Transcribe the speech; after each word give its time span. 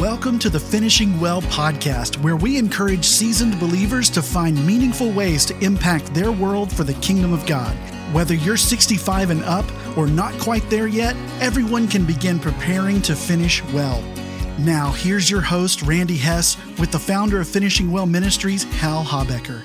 Welcome 0.00 0.38
to 0.40 0.50
the 0.50 0.60
Finishing 0.60 1.18
Well 1.18 1.40
podcast, 1.40 2.18
where 2.18 2.36
we 2.36 2.58
encourage 2.58 3.06
seasoned 3.06 3.58
believers 3.58 4.10
to 4.10 4.20
find 4.20 4.66
meaningful 4.66 5.10
ways 5.10 5.46
to 5.46 5.58
impact 5.64 6.12
their 6.12 6.30
world 6.30 6.70
for 6.70 6.84
the 6.84 6.92
kingdom 6.94 7.32
of 7.32 7.46
God. 7.46 7.74
Whether 8.12 8.34
you're 8.34 8.58
65 8.58 9.30
and 9.30 9.42
up 9.44 9.64
or 9.96 10.06
not 10.06 10.38
quite 10.38 10.68
there 10.68 10.86
yet, 10.86 11.16
everyone 11.40 11.88
can 11.88 12.04
begin 12.04 12.38
preparing 12.38 13.00
to 13.02 13.16
finish 13.16 13.64
well. 13.72 14.02
Now, 14.58 14.90
here's 14.90 15.30
your 15.30 15.40
host, 15.40 15.80
Randy 15.80 16.18
Hess, 16.18 16.58
with 16.78 16.92
the 16.92 16.98
founder 16.98 17.40
of 17.40 17.48
Finishing 17.48 17.90
Well 17.90 18.04
Ministries, 18.04 18.64
Hal 18.64 19.02
Habecker. 19.02 19.62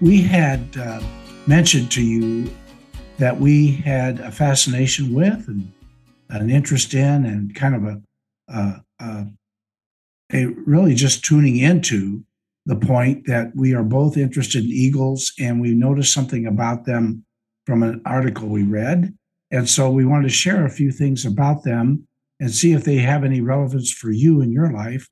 We 0.00 0.20
had 0.20 0.76
uh, 0.76 1.00
mentioned 1.46 1.92
to 1.92 2.02
you 2.02 2.50
that 3.18 3.38
we 3.38 3.70
had 3.70 4.18
a 4.18 4.32
fascination 4.32 5.14
with 5.14 5.46
and 5.46 5.72
an 6.30 6.50
interest 6.50 6.92
in 6.92 7.24
and 7.24 7.54
kind 7.54 7.76
of 7.76 7.84
a, 7.84 8.02
uh, 8.52 8.78
uh, 9.00 9.24
a 10.32 10.46
really 10.66 10.94
just 10.94 11.24
tuning 11.24 11.58
into 11.58 12.22
the 12.66 12.76
point 12.76 13.26
that 13.26 13.54
we 13.54 13.74
are 13.74 13.82
both 13.82 14.16
interested 14.16 14.64
in 14.64 14.70
eagles 14.70 15.32
and 15.38 15.60
we 15.60 15.74
noticed 15.74 16.12
something 16.12 16.46
about 16.46 16.84
them 16.84 17.24
from 17.66 17.82
an 17.82 18.00
article 18.06 18.48
we 18.48 18.62
read. 18.62 19.14
And 19.50 19.68
so 19.68 19.90
we 19.90 20.04
wanted 20.04 20.24
to 20.24 20.34
share 20.34 20.64
a 20.64 20.70
few 20.70 20.90
things 20.90 21.26
about 21.26 21.64
them 21.64 22.06
and 22.40 22.50
see 22.50 22.72
if 22.72 22.84
they 22.84 22.96
have 22.96 23.24
any 23.24 23.40
relevance 23.40 23.92
for 23.92 24.10
you 24.10 24.40
in 24.40 24.52
your 24.52 24.72
life 24.72 25.08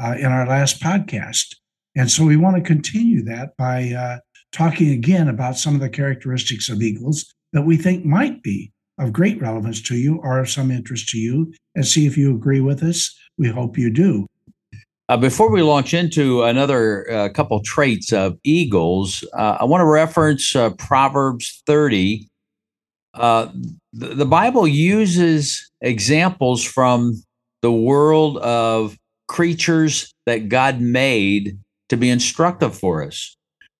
uh, 0.00 0.14
in 0.18 0.26
our 0.26 0.46
last 0.46 0.80
podcast. 0.80 1.56
And 1.96 2.10
so 2.10 2.24
we 2.24 2.36
want 2.36 2.56
to 2.56 2.62
continue 2.62 3.22
that 3.24 3.56
by 3.56 3.90
uh, 3.90 4.18
talking 4.52 4.90
again 4.90 5.28
about 5.28 5.58
some 5.58 5.74
of 5.74 5.80
the 5.80 5.90
characteristics 5.90 6.68
of 6.68 6.82
eagles 6.82 7.34
that 7.52 7.62
we 7.62 7.76
think 7.76 8.04
might 8.04 8.42
be 8.42 8.72
of 9.00 9.12
great 9.12 9.40
relevance 9.40 9.80
to 9.80 9.96
you 9.96 10.20
or 10.22 10.38
of 10.38 10.48
some 10.48 10.70
interest 10.70 11.08
to 11.08 11.18
you 11.18 11.52
and 11.74 11.86
see 11.86 12.06
if 12.06 12.16
you 12.16 12.34
agree 12.34 12.60
with 12.60 12.82
us. 12.82 13.18
We 13.38 13.48
hope 13.48 13.78
you 13.78 13.90
do. 13.90 14.26
Uh, 15.08 15.16
before 15.16 15.50
we 15.50 15.62
launch 15.62 15.92
into 15.92 16.44
another 16.44 17.10
uh, 17.10 17.28
couple 17.30 17.60
traits 17.62 18.12
of 18.12 18.38
eagles, 18.44 19.24
uh, 19.36 19.56
I 19.58 19.64
want 19.64 19.80
to 19.80 19.86
reference 19.86 20.54
uh, 20.54 20.70
Proverbs 20.70 21.62
30. 21.66 22.28
Uh, 23.14 23.48
the, 23.92 24.14
the 24.14 24.26
Bible 24.26 24.68
uses 24.68 25.68
examples 25.80 26.62
from 26.62 27.20
the 27.62 27.72
world 27.72 28.36
of 28.38 28.96
creatures 29.26 30.12
that 30.26 30.48
God 30.48 30.80
made 30.80 31.58
to 31.88 31.96
be 31.96 32.08
instructive 32.08 32.78
for 32.78 33.02
us. 33.02 33.36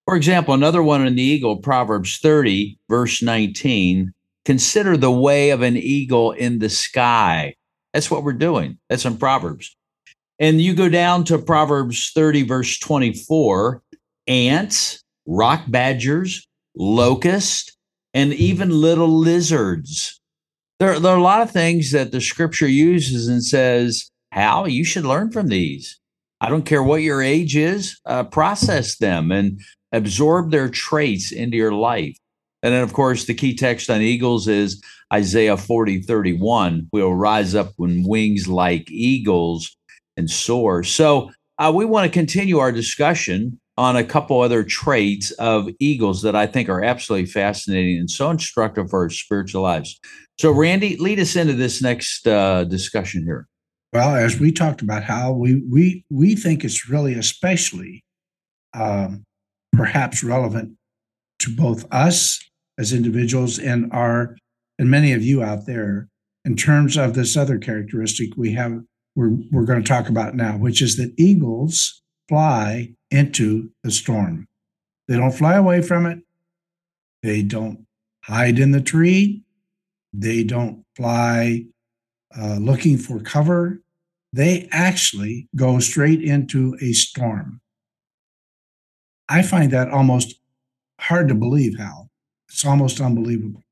For 0.07 0.17
example, 0.17 0.55
another 0.55 0.83
one 0.83 1.07
in 1.07 1.15
the 1.15 1.23
eagle, 1.23 1.59
Proverbs 1.59 2.19
30, 2.19 2.77
verse 2.89 3.23
19 3.23 4.13
consider 4.51 4.97
the 4.97 5.13
way 5.13 5.51
of 5.51 5.63
an 5.63 5.77
eagle 5.77 6.33
in 6.33 6.59
the 6.59 6.69
sky. 6.69 7.55
That's 7.95 8.11
what 8.11 8.25
we're 8.25 8.33
doing. 8.33 8.79
That's 8.89 9.05
in 9.05 9.17
Proverbs. 9.17 9.77
And 10.41 10.61
you 10.61 10.75
go 10.75 10.89
down 10.89 11.23
to 11.27 11.39
Proverbs 11.39 12.11
30, 12.17 12.43
verse 12.43 12.77
24 12.81 13.81
ants, 14.27 15.05
rock 15.25 15.63
badgers, 15.69 16.49
locusts, 16.75 17.77
and 18.13 18.33
even 18.33 18.71
little 18.71 19.21
lizards. 19.21 20.21
There, 20.81 20.99
there 20.99 21.13
are 21.13 21.19
a 21.19 21.23
lot 21.23 21.43
of 21.43 21.53
things 21.53 21.93
that 21.93 22.11
the 22.11 22.21
scripture 22.21 22.67
uses 22.67 23.29
and 23.29 23.45
says, 23.45 24.11
How 24.33 24.65
you 24.65 24.83
should 24.83 25.05
learn 25.05 25.31
from 25.31 25.47
these. 25.47 26.01
I 26.41 26.49
don't 26.49 26.67
care 26.67 26.83
what 26.83 27.03
your 27.03 27.23
age 27.23 27.57
is, 27.57 28.01
uh, 28.05 28.25
process 28.25 28.97
them 28.97 29.31
and 29.31 29.61
absorb 29.93 30.51
their 30.51 30.69
traits 30.69 31.31
into 31.31 31.57
your 31.57 31.73
life. 31.73 32.17
And 32.63 32.75
then, 32.75 32.83
of 32.83 32.93
course, 32.93 33.25
the 33.25 33.35
key 33.35 33.55
text 33.55 33.89
on 33.89 34.03
eagles 34.03 34.49
is 34.49 34.83
Isaiah 35.13 35.57
40, 35.57 36.03
31. 36.03 36.89
We'll 36.93 37.15
rise 37.15 37.55
up 37.55 37.73
with 37.79 38.05
wings 38.05 38.49
like 38.49 38.91
eagles 38.91 39.77
and 40.17 40.31
soar. 40.31 40.83
So 40.83 41.31
uh, 41.59 41.73
we 41.75 41.85
want 41.85 42.07
to 42.07 42.13
continue 42.13 42.59
our 42.59 42.73
discussion 42.73 43.59
on 43.77 43.97
a 43.97 44.05
couple 44.05 44.41
other 44.41 44.63
traits 44.63 45.31
of 45.33 45.69
eagles 45.79 46.21
that 46.23 46.37
I 46.37 46.47
think 46.47 46.69
are 46.69 46.85
absolutely 46.85 47.27
fascinating 47.27 47.99
and 47.99 48.11
so 48.11 48.31
instructive 48.31 48.91
for 48.91 49.05
our 49.05 49.11
spiritual 49.11 49.63
lives. 49.63 49.99
So, 50.39 50.51
Randy, 50.51 50.97
lead 50.99 51.19
us 51.19 51.37
into 51.37 51.55
this 51.55 51.81
next 51.81 52.27
uh, 52.27 52.65
discussion 52.65 53.25
here. 53.25 53.47
Well, 53.93 54.15
as 54.15 54.39
we 54.39 54.53
talked 54.53 54.83
about 54.83 55.03
how 55.03 55.33
we 55.33 55.63
we 55.69 56.05
we 56.11 56.37
think 56.37 56.65
it's 56.65 56.89
really 56.89 57.15
especially 57.15 58.05
um, 58.75 59.25
perhaps 59.73 60.23
relevant 60.23 60.77
to 61.41 61.57
both 61.57 61.85
us 61.91 62.39
as 62.81 62.93
individuals 62.93 63.59
and 63.59 63.93
are 63.93 64.37
and 64.79 64.91
many 64.91 65.13
of 65.13 65.23
you 65.23 65.43
out 65.43 65.67
there 65.67 66.09
in 66.45 66.57
terms 66.57 66.97
of 66.97 67.15
this 67.15 67.37
other 67.37 67.59
characteristic 67.59 68.31
we 68.37 68.53
have 68.53 68.81
we're, 69.15 69.37
we're 69.53 69.65
going 69.65 69.83
to 69.83 69.89
talk 69.89 70.09
about 70.09 70.35
now 70.35 70.57
which 70.57 70.81
is 70.81 70.97
that 70.97 71.13
eagles 71.19 72.01
fly 72.31 72.95
into 73.11 73.71
the 73.83 73.91
storm. 73.91 74.47
They 75.09 75.17
don't 75.17 75.33
fly 75.33 75.57
away 75.57 75.83
from 75.83 76.07
it. 76.07 76.21
They 77.23 77.43
don't 77.43 77.87
hide 78.25 78.59
in 78.61 78.71
the 78.71 78.81
tree. 78.81 79.43
They 80.13 80.45
don't 80.45 80.85
fly 80.97 81.65
uh, 82.37 82.59
looking 82.61 82.99
for 82.99 83.19
cover. 83.19 83.83
They 84.33 84.69
actually 84.71 85.49
go 85.57 85.81
straight 85.81 86.23
into 86.23 86.77
a 86.81 86.93
storm. 86.93 87.61
I 89.29 89.43
find 89.43 89.73
that 89.73 89.91
almost 89.91 90.37
hard 91.01 91.29
to 91.29 91.35
believe 91.35 91.79
hal 91.79 92.10
it's 92.51 92.67
almost 92.67 93.01
unbelievable 93.01 93.63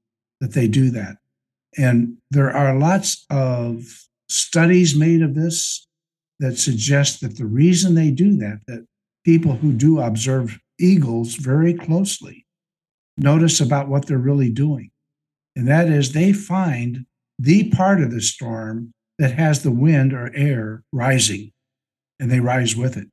that 0.40 0.52
they 0.52 0.68
do 0.68 0.90
that. 0.90 1.16
And 1.76 2.16
there 2.30 2.50
are 2.50 2.78
lots 2.78 3.26
of 3.30 3.84
studies 4.28 4.96
made 4.96 5.22
of 5.22 5.34
this 5.34 5.86
that 6.38 6.58
suggest 6.58 7.20
that 7.20 7.36
the 7.36 7.46
reason 7.46 7.94
they 7.94 8.10
do 8.10 8.36
that, 8.36 8.60
that 8.66 8.86
people 9.24 9.54
who 9.54 9.72
do 9.72 10.00
observe 10.00 10.58
eagles 10.78 11.34
very 11.34 11.74
closely 11.74 12.46
notice 13.16 13.60
about 13.60 13.88
what 13.88 14.06
they're 14.06 14.18
really 14.18 14.50
doing. 14.50 14.90
And 15.56 15.66
that 15.66 15.88
is 15.88 16.12
they 16.12 16.32
find 16.32 17.04
the 17.38 17.70
part 17.70 18.00
of 18.00 18.12
the 18.12 18.20
storm 18.20 18.92
that 19.18 19.32
has 19.32 19.62
the 19.62 19.72
wind 19.72 20.12
or 20.12 20.32
air 20.34 20.84
rising, 20.92 21.52
and 22.20 22.30
they 22.30 22.38
rise 22.38 22.76
with 22.76 22.96
it. 22.96 23.08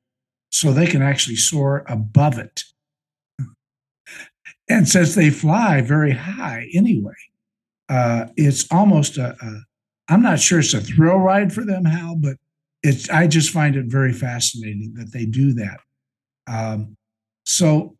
So 0.52 0.72
they 0.72 0.86
can 0.86 1.02
actually 1.02 1.36
soar 1.36 1.84
above 1.88 2.38
it 2.38 2.62
and 4.68 4.88
since 4.88 5.14
they 5.14 5.30
fly 5.30 5.80
very 5.80 6.12
high 6.12 6.68
anyway, 6.74 7.14
uh, 7.88 8.26
it's 8.36 8.70
almost 8.70 9.16
a, 9.18 9.36
a. 9.40 9.60
I'm 10.08 10.22
not 10.22 10.40
sure 10.40 10.60
it's 10.60 10.74
a 10.74 10.80
thrill 10.80 11.18
ride 11.18 11.52
for 11.52 11.64
them, 11.64 11.84
Hal, 11.84 12.16
but 12.16 12.36
it's. 12.82 13.08
I 13.10 13.26
just 13.26 13.50
find 13.50 13.76
it 13.76 13.86
very 13.86 14.12
fascinating 14.12 14.94
that 14.94 15.12
they 15.12 15.24
do 15.24 15.52
that. 15.54 15.78
Um, 16.46 16.96
so 17.44 17.96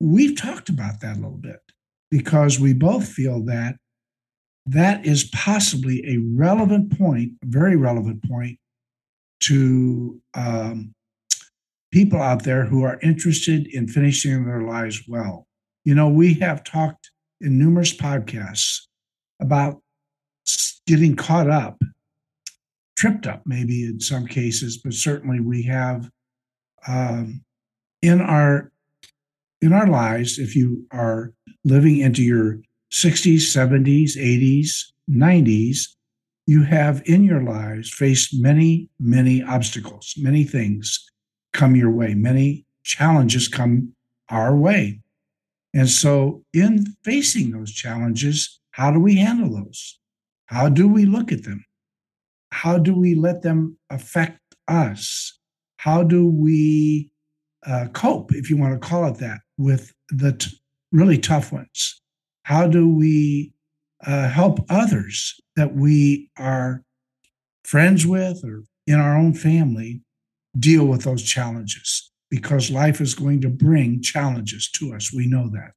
we've 0.00 0.36
talked 0.36 0.68
about 0.68 1.00
that 1.00 1.16
a 1.16 1.20
little 1.20 1.30
bit 1.38 1.60
because 2.10 2.58
we 2.58 2.72
both 2.72 3.06
feel 3.06 3.44
that 3.44 3.76
that 4.66 5.06
is 5.06 5.24
possibly 5.24 6.02
a 6.06 6.18
relevant 6.18 6.96
point, 6.98 7.32
a 7.42 7.46
very 7.46 7.76
relevant 7.76 8.22
point 8.28 8.58
to 9.40 10.20
um, 10.34 10.94
people 11.90 12.20
out 12.20 12.44
there 12.44 12.64
who 12.66 12.82
are 12.82 12.98
interested 13.00 13.66
in 13.68 13.88
finishing 13.88 14.44
their 14.44 14.62
lives 14.62 15.02
well. 15.08 15.47
You 15.88 15.94
know, 15.94 16.10
we 16.10 16.34
have 16.34 16.64
talked 16.64 17.12
in 17.40 17.58
numerous 17.58 17.96
podcasts 17.96 18.80
about 19.40 19.80
getting 20.86 21.16
caught 21.16 21.48
up, 21.48 21.80
tripped 22.94 23.26
up, 23.26 23.40
maybe 23.46 23.84
in 23.84 23.98
some 23.98 24.26
cases, 24.26 24.76
but 24.76 24.92
certainly 24.92 25.40
we 25.40 25.62
have 25.62 26.10
um, 26.86 27.42
in 28.02 28.20
our 28.20 28.70
in 29.62 29.72
our 29.72 29.86
lives. 29.86 30.38
If 30.38 30.54
you 30.54 30.84
are 30.90 31.32
living 31.64 32.00
into 32.00 32.22
your 32.22 32.60
60s, 32.92 33.48
70s, 33.48 34.14
80s, 34.18 34.92
90s, 35.10 35.94
you 36.44 36.64
have 36.64 37.00
in 37.06 37.24
your 37.24 37.42
lives 37.42 37.90
faced 37.90 38.38
many, 38.38 38.90
many 39.00 39.42
obstacles, 39.42 40.12
many 40.18 40.44
things 40.44 41.10
come 41.54 41.74
your 41.74 41.90
way, 41.90 42.12
many 42.12 42.66
challenges 42.84 43.48
come 43.48 43.94
our 44.28 44.54
way. 44.54 45.00
And 45.74 45.88
so, 45.88 46.44
in 46.52 46.86
facing 47.04 47.50
those 47.50 47.72
challenges, 47.72 48.60
how 48.70 48.90
do 48.90 49.00
we 49.00 49.16
handle 49.16 49.54
those? 49.54 49.98
How 50.46 50.68
do 50.68 50.88
we 50.88 51.04
look 51.04 51.30
at 51.30 51.44
them? 51.44 51.64
How 52.52 52.78
do 52.78 52.94
we 52.94 53.14
let 53.14 53.42
them 53.42 53.76
affect 53.90 54.40
us? 54.66 55.38
How 55.76 56.02
do 56.02 56.26
we 56.26 57.10
uh, 57.66 57.88
cope, 57.92 58.34
if 58.34 58.48
you 58.48 58.56
want 58.56 58.80
to 58.80 58.88
call 58.88 59.06
it 59.06 59.18
that, 59.18 59.40
with 59.58 59.92
the 60.08 60.32
t- 60.32 60.58
really 60.92 61.18
tough 61.18 61.52
ones? 61.52 62.00
How 62.44 62.66
do 62.66 62.88
we 62.88 63.52
uh, 64.06 64.28
help 64.28 64.60
others 64.70 65.38
that 65.56 65.74
we 65.74 66.30
are 66.38 66.82
friends 67.64 68.06
with 68.06 68.42
or 68.42 68.62
in 68.86 68.98
our 68.98 69.16
own 69.16 69.34
family 69.34 70.00
deal 70.58 70.86
with 70.86 71.02
those 71.02 71.22
challenges? 71.22 72.10
Because 72.30 72.70
life 72.70 73.00
is 73.00 73.14
going 73.14 73.40
to 73.40 73.48
bring 73.48 74.02
challenges 74.02 74.70
to 74.72 74.94
us. 74.94 75.12
We 75.12 75.26
know 75.26 75.48
that. 75.50 75.72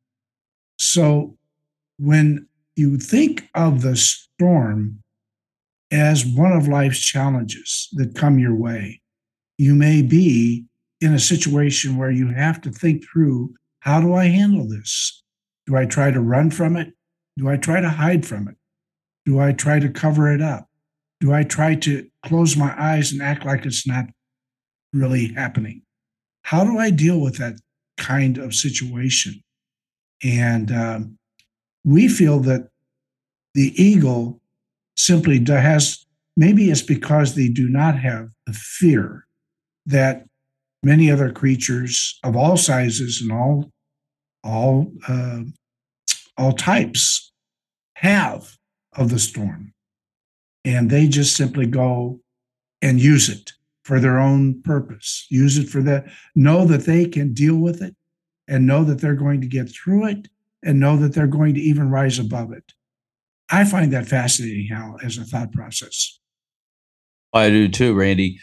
So 0.77 1.37
when 1.97 2.47
you 2.75 2.97
think 2.97 3.49
of 3.53 3.81
the 3.81 3.95
storm, 3.95 5.01
as 5.91 6.25
one 6.25 6.53
of 6.53 6.67
life's 6.67 6.99
challenges 6.99 7.89
that 7.93 8.15
come 8.15 8.39
your 8.39 8.55
way. 8.55 9.01
You 9.57 9.75
may 9.75 10.01
be 10.01 10.65
in 11.01 11.13
a 11.13 11.19
situation 11.19 11.97
where 11.97 12.11
you 12.11 12.29
have 12.29 12.61
to 12.61 12.71
think 12.71 13.03
through 13.05 13.53
how 13.81 13.99
do 13.99 14.13
I 14.13 14.25
handle 14.25 14.67
this? 14.67 15.23
Do 15.67 15.75
I 15.75 15.85
try 15.85 16.11
to 16.11 16.21
run 16.21 16.49
from 16.49 16.77
it? 16.77 16.93
Do 17.37 17.49
I 17.49 17.57
try 17.57 17.81
to 17.81 17.89
hide 17.89 18.25
from 18.25 18.47
it? 18.47 18.55
Do 19.25 19.39
I 19.39 19.51
try 19.51 19.79
to 19.79 19.89
cover 19.89 20.31
it 20.31 20.41
up? 20.41 20.67
Do 21.19 21.33
I 21.33 21.43
try 21.43 21.75
to 21.75 22.07
close 22.25 22.55
my 22.55 22.73
eyes 22.81 23.11
and 23.11 23.21
act 23.21 23.45
like 23.45 23.65
it's 23.65 23.85
not 23.85 24.05
really 24.93 25.33
happening? 25.33 25.83
How 26.43 26.63
do 26.63 26.77
I 26.77 26.89
deal 26.89 27.19
with 27.19 27.37
that 27.37 27.59
kind 27.97 28.37
of 28.37 28.53
situation? 28.53 29.41
And 30.23 30.71
um, 30.71 31.17
we 31.83 32.07
feel 32.07 32.39
that 32.41 32.69
the 33.53 33.73
eagle 33.81 34.41
simply 34.95 35.43
has, 35.45 36.05
maybe 36.37 36.69
it's 36.69 36.81
because 36.81 37.35
they 37.35 37.47
do 37.47 37.67
not 37.67 37.97
have 37.97 38.29
the 38.45 38.53
fear 38.53 39.25
that 39.85 40.25
many 40.83 41.11
other 41.11 41.31
creatures 41.31 42.19
of 42.23 42.35
all 42.35 42.57
sizes 42.57 43.21
and 43.21 43.31
all 43.31 43.71
all 44.43 44.91
uh, 45.07 45.41
all 46.37 46.53
types 46.53 47.31
have 47.95 48.57
of 48.93 49.09
the 49.09 49.19
storm 49.19 49.73
and 50.65 50.89
they 50.89 51.07
just 51.07 51.35
simply 51.35 51.65
go 51.65 52.19
and 52.81 52.99
use 52.99 53.29
it 53.29 53.53
for 53.83 53.99
their 53.99 54.19
own 54.19 54.61
purpose. 54.61 55.25
Use 55.29 55.57
it 55.57 55.69
for 55.69 55.81
that. 55.83 56.05
Know 56.35 56.65
that 56.65 56.85
they 56.85 57.05
can 57.05 57.33
deal 57.33 57.57
with 57.57 57.81
it 57.81 57.95
and 58.47 58.67
know 58.67 58.83
that 58.83 59.01
they're 59.01 59.15
going 59.15 59.41
to 59.41 59.47
get 59.47 59.69
through 59.69 60.07
it 60.07 60.27
and 60.63 60.79
know 60.79 60.97
that 60.97 61.13
they're 61.13 61.27
going 61.27 61.55
to 61.55 61.61
even 61.61 61.89
rise 61.89 62.19
above 62.19 62.51
it. 62.51 62.73
I 63.49 63.65
find 63.65 63.91
that 63.93 64.07
fascinating 64.07 64.67
hal 64.67 64.97
as 65.03 65.17
a 65.17 65.23
thought 65.23 65.51
process. 65.51 66.19
I 67.33 67.49
do 67.49 67.67
too 67.67 67.93
randy. 67.93 68.39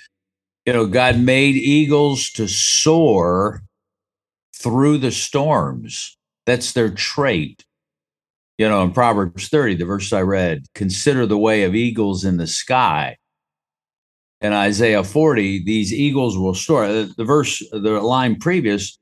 You 0.66 0.72
know 0.74 0.86
god 0.86 1.18
made 1.18 1.56
eagles 1.56 2.30
to 2.32 2.46
soar 2.46 3.62
through 4.54 4.98
the 4.98 5.12
storms. 5.12 6.16
That's 6.46 6.72
their 6.72 6.90
trait. 6.90 7.64
You 8.58 8.68
know, 8.68 8.82
in 8.82 8.92
Proverbs 8.92 9.48
30, 9.48 9.76
the 9.76 9.84
verse 9.84 10.12
I 10.12 10.22
read, 10.22 10.64
consider 10.74 11.26
the 11.26 11.38
way 11.38 11.62
of 11.62 11.76
eagles 11.76 12.24
in 12.24 12.38
the 12.38 12.46
sky. 12.46 13.16
In 14.40 14.52
Isaiah 14.52 15.02
40, 15.02 15.64
these 15.64 15.92
eagles 15.92 16.38
will 16.38 16.54
soar. 16.54 16.86
The, 16.86 17.24
verse, 17.24 17.58
the 17.72 18.00
line 18.00 18.36
previous, 18.36 18.98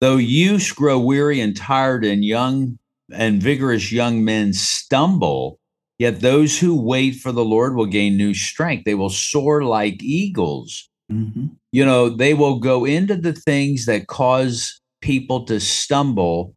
though 0.00 0.16
youths 0.16 0.72
grow 0.72 0.98
weary 0.98 1.40
and 1.40 1.56
tired 1.56 2.04
and 2.04 2.24
young 2.24 2.78
and 3.12 3.40
vigorous 3.40 3.92
young 3.92 4.24
men 4.24 4.52
stumble, 4.52 5.60
yet 5.98 6.20
those 6.20 6.58
who 6.58 6.80
wait 6.80 7.14
for 7.14 7.30
the 7.30 7.44
Lord 7.44 7.76
will 7.76 7.86
gain 7.86 8.16
new 8.16 8.34
strength. 8.34 8.84
They 8.84 8.96
will 8.96 9.10
soar 9.10 9.62
like 9.62 10.02
eagles. 10.02 10.90
Mm-hmm. 11.12 11.46
You 11.70 11.84
know, 11.84 12.08
they 12.08 12.34
will 12.34 12.58
go 12.58 12.84
into 12.84 13.14
the 13.14 13.32
things 13.32 13.86
that 13.86 14.08
cause 14.08 14.80
people 15.00 15.44
to 15.44 15.60
stumble 15.60 16.56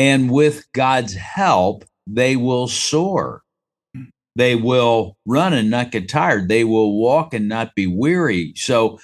and 0.00 0.30
with 0.30 0.64
God's 0.72 1.14
help, 1.14 1.84
they 2.06 2.34
will 2.34 2.68
soar. 2.68 3.42
They 4.36 4.54
will 4.54 5.16
run 5.26 5.52
and 5.52 5.70
not 5.70 5.90
get 5.90 6.08
tired. 6.08 6.48
They 6.48 6.64
will 6.64 6.98
walk 6.98 7.34
and 7.34 7.48
not 7.48 7.74
be 7.74 7.86
weary. 7.86 8.52
So 8.56 8.98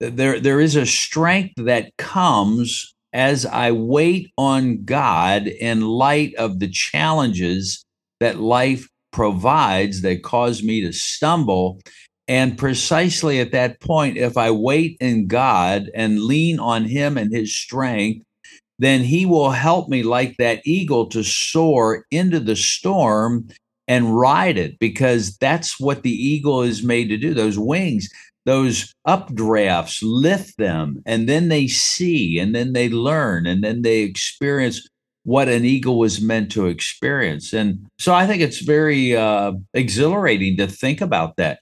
there, 0.00 0.40
there 0.40 0.60
is 0.60 0.76
a 0.76 0.86
strength 0.86 1.54
that 1.56 1.96
comes 1.98 2.94
as 3.12 3.46
I 3.46 3.72
wait 3.72 4.32
on 4.36 4.84
God 4.84 5.46
in 5.46 5.82
light 5.82 6.34
of 6.34 6.58
the 6.58 6.68
challenges 6.68 7.84
that 8.20 8.40
life 8.40 8.88
provides 9.12 10.02
that 10.02 10.22
cause 10.22 10.62
me 10.62 10.80
to 10.82 10.92
stumble. 10.92 11.80
And 12.26 12.58
precisely 12.58 13.40
at 13.40 13.52
that 13.52 13.80
point, 13.80 14.16
if 14.16 14.36
I 14.36 14.50
wait 14.50 14.96
in 15.00 15.26
God 15.26 15.90
and 15.94 16.22
lean 16.22 16.58
on 16.58 16.84
Him 16.84 17.16
and 17.16 17.32
His 17.32 17.54
strength, 17.54 18.24
then 18.78 19.02
he 19.02 19.24
will 19.24 19.50
help 19.50 19.88
me 19.88 20.02
like 20.02 20.36
that 20.38 20.60
eagle 20.64 21.06
to 21.06 21.22
soar 21.22 22.04
into 22.10 22.40
the 22.40 22.56
storm 22.56 23.48
and 23.86 24.18
ride 24.18 24.56
it 24.56 24.78
because 24.78 25.36
that's 25.36 25.78
what 25.78 26.02
the 26.02 26.10
eagle 26.10 26.62
is 26.62 26.82
made 26.82 27.08
to 27.08 27.16
do. 27.16 27.34
Those 27.34 27.58
wings, 27.58 28.08
those 28.46 28.94
updrafts 29.06 30.00
lift 30.02 30.56
them 30.58 31.02
and 31.06 31.28
then 31.28 31.48
they 31.48 31.66
see 31.66 32.38
and 32.38 32.54
then 32.54 32.72
they 32.72 32.88
learn 32.88 33.46
and 33.46 33.62
then 33.62 33.82
they 33.82 34.00
experience 34.00 34.86
what 35.24 35.48
an 35.48 35.64
eagle 35.64 35.98
was 35.98 36.20
meant 36.20 36.52
to 36.52 36.66
experience. 36.66 37.52
And 37.52 37.86
so 37.98 38.14
I 38.14 38.26
think 38.26 38.42
it's 38.42 38.60
very 38.60 39.16
uh, 39.16 39.52
exhilarating 39.72 40.56
to 40.58 40.66
think 40.66 41.00
about 41.00 41.36
that. 41.36 41.60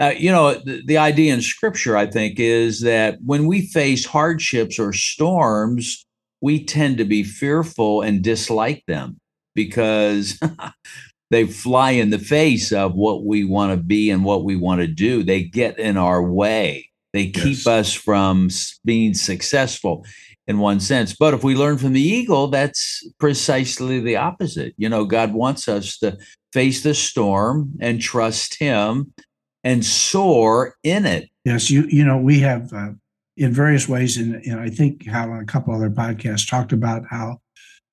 Uh, 0.00 0.14
you 0.16 0.30
know, 0.30 0.54
the, 0.54 0.82
the 0.86 0.96
idea 0.96 1.34
in 1.34 1.42
scripture, 1.42 1.96
I 1.96 2.06
think, 2.06 2.40
is 2.40 2.80
that 2.80 3.18
when 3.24 3.46
we 3.46 3.66
face 3.66 4.06
hardships 4.06 4.78
or 4.78 4.94
storms, 4.94 6.04
we 6.40 6.64
tend 6.64 6.98
to 6.98 7.04
be 7.04 7.22
fearful 7.22 8.00
and 8.00 8.22
dislike 8.22 8.82
them 8.88 9.18
because 9.54 10.40
they 11.32 11.46
fly 11.46 11.92
in 11.92 12.10
the 12.10 12.18
face 12.18 12.72
of 12.72 12.94
what 12.94 13.24
we 13.24 13.42
want 13.42 13.72
to 13.72 13.82
be 13.82 14.10
and 14.10 14.22
what 14.22 14.44
we 14.44 14.54
want 14.54 14.82
to 14.82 14.86
do. 14.86 15.22
They 15.22 15.42
get 15.42 15.78
in 15.78 15.96
our 15.96 16.22
way. 16.22 16.90
They 17.14 17.30
keep 17.30 17.56
yes. 17.56 17.66
us 17.66 17.92
from 17.94 18.50
being 18.84 19.14
successful 19.14 20.04
in 20.46 20.58
one 20.58 20.78
sense. 20.78 21.16
But 21.16 21.32
if 21.32 21.42
we 21.42 21.54
learn 21.54 21.78
from 21.78 21.94
the 21.94 22.02
eagle, 22.02 22.48
that's 22.48 23.02
precisely 23.18 23.98
the 23.98 24.16
opposite. 24.16 24.74
You 24.76 24.90
know, 24.90 25.06
God 25.06 25.32
wants 25.32 25.68
us 25.68 25.96
to 25.98 26.18
face 26.52 26.82
the 26.82 26.92
storm 26.92 27.72
and 27.80 27.98
trust 27.98 28.58
Him 28.58 29.14
and 29.64 29.82
soar 29.82 30.76
in 30.82 31.06
it. 31.06 31.30
Yes, 31.46 31.70
you 31.70 31.86
you 31.88 32.04
know 32.04 32.18
we 32.18 32.40
have 32.40 32.70
uh, 32.74 32.90
in 33.38 33.52
various 33.52 33.88
ways. 33.88 34.18
And, 34.18 34.34
and 34.44 34.60
I 34.60 34.68
think 34.68 35.06
Hal 35.06 35.30
on 35.30 35.40
a 35.40 35.46
couple 35.46 35.74
other 35.74 35.90
podcasts 35.90 36.48
talked 36.48 36.72
about 36.72 37.04
how 37.08 37.38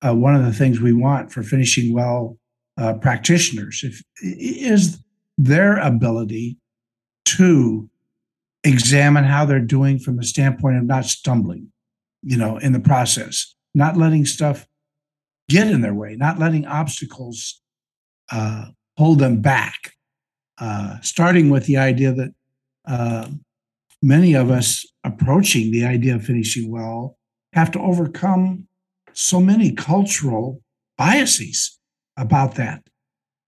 uh, 0.06 0.14
one 0.14 0.36
of 0.36 0.44
the 0.44 0.52
things 0.52 0.80
we 0.80 0.92
want 0.92 1.32
for 1.32 1.42
finishing 1.42 1.94
well 1.94 2.36
uh, 2.80 2.94
practitioners 2.94 3.84
if, 3.84 4.02
is 4.22 4.98
their 5.36 5.76
ability 5.76 6.56
to 7.26 7.88
examine 8.64 9.24
how 9.24 9.44
they're 9.44 9.60
doing 9.60 9.98
from 9.98 10.16
the 10.16 10.24
standpoint 10.24 10.78
of 10.78 10.84
not 10.84 11.04
stumbling, 11.04 11.70
you 12.22 12.36
know, 12.36 12.56
in 12.56 12.72
the 12.72 12.80
process, 12.80 13.54
not 13.74 13.96
letting 13.96 14.24
stuff 14.24 14.66
get 15.48 15.66
in 15.66 15.82
their 15.82 15.94
way, 15.94 16.16
not 16.16 16.38
letting 16.38 16.66
obstacles 16.66 17.60
uh, 18.32 18.66
hold 18.96 19.18
them 19.18 19.40
back. 19.40 19.92
Uh, 20.58 21.00
starting 21.00 21.48
with 21.48 21.64
the 21.64 21.76
idea 21.76 22.12
that 22.12 22.34
uh, 22.86 23.26
many 24.02 24.34
of 24.34 24.50
us 24.50 24.86
approaching 25.04 25.70
the 25.70 25.84
idea 25.84 26.14
of 26.14 26.24
finishing 26.24 26.70
well 26.70 27.16
have 27.54 27.70
to 27.70 27.80
overcome 27.80 28.66
so 29.12 29.40
many 29.40 29.72
cultural 29.72 30.62
biases 30.98 31.79
about 32.20 32.54
that 32.56 32.82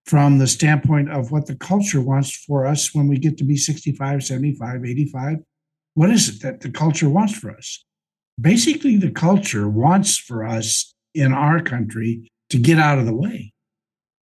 from 0.05 0.37
the 0.37 0.47
standpoint 0.47 1.09
of 1.09 1.31
what 1.31 1.45
the 1.45 1.55
culture 1.55 2.01
wants 2.01 2.35
for 2.35 2.65
us 2.65 2.93
when 2.93 3.07
we 3.07 3.17
get 3.17 3.37
to 3.37 3.43
be 3.43 3.55
65, 3.55 4.23
75, 4.23 4.83
85. 4.83 5.37
What 5.93 6.09
is 6.09 6.27
it 6.27 6.41
that 6.41 6.61
the 6.61 6.71
culture 6.71 7.09
wants 7.09 7.37
for 7.37 7.51
us? 7.51 7.85
Basically, 8.41 8.97
the 8.97 9.11
culture 9.11 9.69
wants 9.69 10.17
for 10.17 10.45
us 10.45 10.93
in 11.13 11.31
our 11.31 11.61
country 11.61 12.31
to 12.49 12.57
get 12.57 12.79
out 12.79 12.97
of 12.97 13.05
the 13.05 13.15
way, 13.15 13.53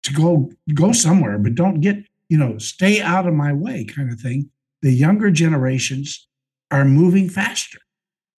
to 0.04 0.14
go 0.14 0.52
go 0.74 0.92
somewhere, 0.92 1.40
but 1.40 1.56
don't 1.56 1.80
get, 1.80 1.98
you 2.30 2.38
know, 2.38 2.58
stay 2.58 3.02
out 3.02 3.28
of 3.28 3.34
my 3.34 3.54
way 3.54 3.86
kind 3.86 4.12
of 4.12 4.20
thing 4.20 4.52
the 4.82 4.92
younger 4.92 5.30
generations 5.32 6.28
are 6.72 6.86
moving 6.86 7.30
faster. 7.30 7.80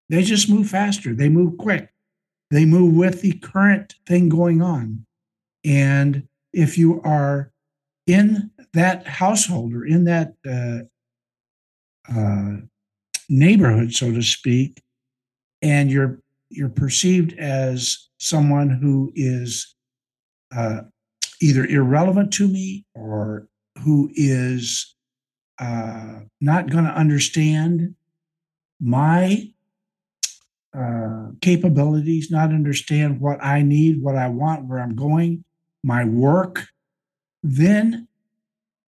They 0.09 0.23
just 0.23 0.49
move 0.49 0.69
faster. 0.69 1.13
They 1.13 1.29
move 1.29 1.57
quick. 1.57 1.89
They 2.51 2.65
move 2.65 2.95
with 2.95 3.21
the 3.21 3.33
current 3.33 3.95
thing 4.05 4.29
going 4.29 4.61
on. 4.61 5.05
And 5.65 6.27
if 6.51 6.77
you 6.77 7.01
are 7.03 7.51
in 8.05 8.51
that 8.73 9.07
household 9.07 9.73
or 9.73 9.85
in 9.85 10.05
that 10.05 10.33
uh, 10.47 10.79
uh, 12.13 12.57
neighborhood, 13.29 13.93
so 13.93 14.11
to 14.11 14.21
speak, 14.21 14.81
and 15.61 15.89
you're 15.89 16.19
you're 16.49 16.69
perceived 16.69 17.33
as 17.39 18.09
someone 18.19 18.69
who 18.69 19.11
is 19.15 19.75
uh, 20.55 20.81
either 21.41 21.65
irrelevant 21.65 22.31
to 22.33 22.47
me 22.47 22.85
or 22.93 23.47
who 23.83 24.11
is 24.13 24.95
uh, 25.59 26.19
not 26.41 26.69
going 26.69 26.83
to 26.83 26.91
understand 26.91 27.95
my 28.79 29.49
uh, 30.77 31.27
capabilities, 31.41 32.29
not 32.29 32.49
understand 32.49 33.19
what 33.19 33.43
I 33.43 33.61
need, 33.61 34.01
what 34.01 34.15
I 34.15 34.27
want, 34.27 34.65
where 34.65 34.79
I'm 34.79 34.95
going, 34.95 35.43
my 35.83 36.05
work, 36.05 36.65
then 37.41 38.07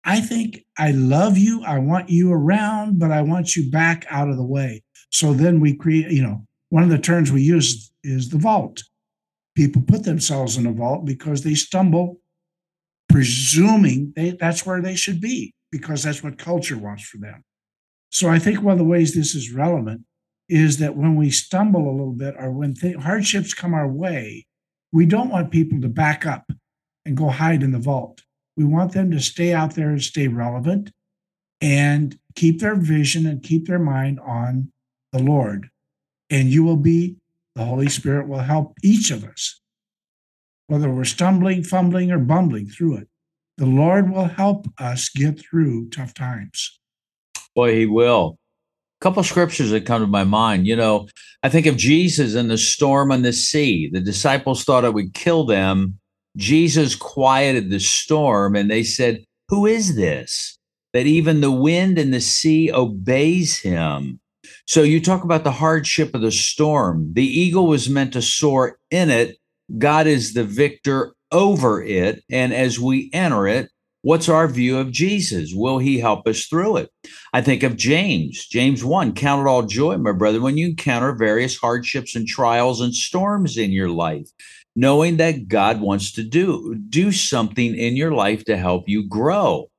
I 0.04 0.20
think 0.20 0.64
I 0.78 0.92
love 0.92 1.38
you. 1.38 1.62
I 1.64 1.78
want 1.78 2.10
you 2.10 2.32
around, 2.32 2.98
but 2.98 3.10
I 3.10 3.22
want 3.22 3.56
you 3.56 3.70
back 3.70 4.06
out 4.10 4.28
of 4.28 4.36
the 4.36 4.44
way. 4.44 4.82
So 5.10 5.32
then 5.32 5.60
we 5.60 5.74
create, 5.74 6.10
you 6.10 6.22
know, 6.22 6.46
one 6.68 6.82
of 6.82 6.90
the 6.90 6.98
terms 6.98 7.32
we 7.32 7.42
use 7.42 7.90
is 8.02 8.30
the 8.30 8.38
vault. 8.38 8.82
People 9.54 9.82
put 9.82 10.04
themselves 10.04 10.56
in 10.56 10.66
a 10.66 10.72
vault 10.72 11.04
because 11.04 11.42
they 11.42 11.54
stumble 11.54 12.20
presuming 13.08 14.12
they, 14.16 14.30
that's 14.32 14.66
where 14.66 14.82
they 14.82 14.96
should 14.96 15.20
be 15.20 15.54
because 15.70 16.02
that's 16.02 16.22
what 16.22 16.38
culture 16.38 16.76
wants 16.76 17.04
for 17.04 17.18
them. 17.18 17.44
So 18.10 18.28
I 18.28 18.38
think 18.38 18.60
one 18.60 18.72
of 18.72 18.78
the 18.78 18.84
ways 18.84 19.14
this 19.14 19.34
is 19.34 19.52
relevant 19.52 20.02
is 20.48 20.78
that 20.78 20.96
when 20.96 21.16
we 21.16 21.30
stumble 21.30 21.88
a 21.88 21.92
little 21.92 22.12
bit 22.12 22.34
or 22.38 22.50
when 22.50 22.74
th- 22.74 22.96
hardships 22.96 23.54
come 23.54 23.72
our 23.72 23.88
way, 23.88 24.46
we 24.92 25.06
don't 25.06 25.30
want 25.30 25.50
people 25.50 25.80
to 25.80 25.88
back 25.88 26.26
up 26.26 26.44
and 27.04 27.16
go 27.16 27.28
hide 27.28 27.62
in 27.62 27.72
the 27.72 27.78
vault. 27.78 28.22
We 28.56 28.64
want 28.64 28.92
them 28.92 29.10
to 29.10 29.20
stay 29.20 29.52
out 29.52 29.74
there 29.74 29.90
and 29.90 30.02
stay 30.02 30.28
relevant 30.28 30.90
and 31.60 32.18
keep 32.34 32.60
their 32.60 32.74
vision 32.74 33.26
and 33.26 33.42
keep 33.42 33.66
their 33.66 33.78
mind 33.78 34.20
on 34.20 34.72
the 35.12 35.22
Lord. 35.22 35.70
And 36.30 36.48
you 36.48 36.64
will 36.64 36.76
be, 36.76 37.16
the 37.54 37.64
Holy 37.64 37.88
Spirit 37.88 38.28
will 38.28 38.40
help 38.40 38.74
each 38.82 39.10
of 39.10 39.24
us, 39.24 39.60
whether 40.66 40.90
we're 40.90 41.04
stumbling, 41.04 41.62
fumbling, 41.62 42.10
or 42.10 42.18
bumbling 42.18 42.66
through 42.66 42.98
it. 42.98 43.08
The 43.56 43.66
Lord 43.66 44.10
will 44.10 44.24
help 44.24 44.66
us 44.78 45.08
get 45.08 45.38
through 45.38 45.90
tough 45.90 46.14
times. 46.14 46.80
Boy, 47.54 47.76
He 47.76 47.86
will. 47.86 48.38
A 49.00 49.04
couple 49.04 49.22
scriptures 49.22 49.70
that 49.70 49.86
come 49.86 50.02
to 50.02 50.08
my 50.08 50.24
mind. 50.24 50.66
You 50.66 50.74
know, 50.74 51.08
I 51.42 51.48
think 51.48 51.66
of 51.66 51.76
Jesus 51.76 52.34
in 52.34 52.48
the 52.48 52.58
storm 52.58 53.12
on 53.12 53.22
the 53.22 53.32
sea. 53.32 53.88
The 53.92 54.00
disciples 54.00 54.64
thought 54.64 54.84
it 54.84 54.94
would 54.94 55.14
kill 55.14 55.46
them. 55.46 55.98
Jesus 56.36 56.96
quieted 56.96 57.70
the 57.70 57.80
storm, 57.80 58.56
and 58.56 58.70
they 58.70 58.82
said, 58.82 59.24
Who 59.48 59.66
is 59.66 59.96
this? 59.96 60.58
That 60.92 61.06
even 61.06 61.40
the 61.40 61.50
wind 61.50 61.98
and 61.98 62.12
the 62.12 62.20
sea 62.20 62.72
obeys 62.72 63.58
him. 63.58 64.20
So 64.66 64.82
you 64.82 65.00
talk 65.00 65.24
about 65.24 65.44
the 65.44 65.50
hardship 65.50 66.14
of 66.14 66.22
the 66.22 66.32
storm. 66.32 67.12
The 67.14 67.26
eagle 67.26 67.66
was 67.66 67.88
meant 67.88 68.12
to 68.14 68.22
soar 68.22 68.78
in 68.90 69.10
it. 69.10 69.36
God 69.78 70.06
is 70.06 70.34
the 70.34 70.44
victor 70.44 71.14
over 71.32 71.82
it. 71.82 72.22
And 72.30 72.54
as 72.54 72.78
we 72.78 73.10
enter 73.12 73.48
it, 73.48 73.70
what's 74.02 74.28
our 74.28 74.46
view 74.46 74.78
of 74.78 74.92
Jesus? 74.92 75.52
Will 75.54 75.78
he 75.78 75.98
help 75.98 76.26
us 76.26 76.46
through 76.46 76.78
it? 76.78 76.90
I 77.32 77.40
think 77.42 77.62
of 77.62 77.76
James, 77.76 78.46
James 78.46 78.84
1 78.84 79.14
Count 79.14 79.46
it 79.46 79.50
all 79.50 79.62
joy, 79.62 79.96
my 79.98 80.12
brother, 80.12 80.40
when 80.40 80.56
you 80.56 80.68
encounter 80.68 81.14
various 81.14 81.56
hardships 81.56 82.14
and 82.14 82.26
trials 82.26 82.80
and 82.80 82.94
storms 82.94 83.56
in 83.56 83.72
your 83.72 83.88
life, 83.90 84.28
knowing 84.76 85.16
that 85.18 85.48
God 85.48 85.80
wants 85.80 86.12
to 86.12 86.22
do, 86.22 86.76
do 86.88 87.12
something 87.12 87.74
in 87.76 87.96
your 87.96 88.12
life 88.12 88.44
to 88.44 88.56
help 88.56 88.88
you 88.88 89.06
grow. 89.06 89.70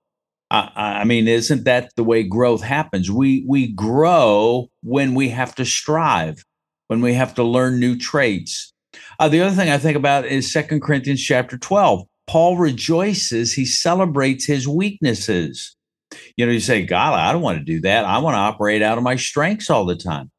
I, 0.51 0.71
I 0.75 1.03
mean, 1.03 1.27
isn't 1.27 1.63
that 1.65 1.91
the 1.95 2.03
way 2.03 2.23
growth 2.23 2.61
happens? 2.61 3.11
We 3.11 3.43
we 3.47 3.67
grow 3.67 4.69
when 4.83 5.15
we 5.15 5.29
have 5.29 5.55
to 5.55 5.65
strive, 5.65 6.45
when 6.87 7.01
we 7.01 7.13
have 7.13 7.33
to 7.35 7.43
learn 7.43 7.79
new 7.79 7.97
traits. 7.97 8.71
Uh, 9.19 9.27
the 9.27 9.41
other 9.41 9.55
thing 9.55 9.69
I 9.69 9.77
think 9.77 9.97
about 9.97 10.25
is 10.25 10.51
Second 10.51 10.81
Corinthians 10.81 11.23
chapter 11.23 11.57
12. 11.57 12.03
Paul 12.27 12.57
rejoices, 12.57 13.53
he 13.53 13.65
celebrates 13.65 14.45
his 14.45 14.67
weaknesses. 14.67 15.75
You 16.37 16.45
know, 16.45 16.51
you 16.51 16.59
say, 16.59 16.85
God, 16.85 17.13
I 17.13 17.31
don't 17.31 17.41
want 17.41 17.59
to 17.59 17.63
do 17.63 17.81
that. 17.81 18.05
I 18.05 18.19
want 18.19 18.35
to 18.35 18.39
operate 18.39 18.81
out 18.81 18.97
of 18.97 19.03
my 19.03 19.15
strengths 19.15 19.69
all 19.69 19.85
the 19.85 19.95
time. 19.95 20.31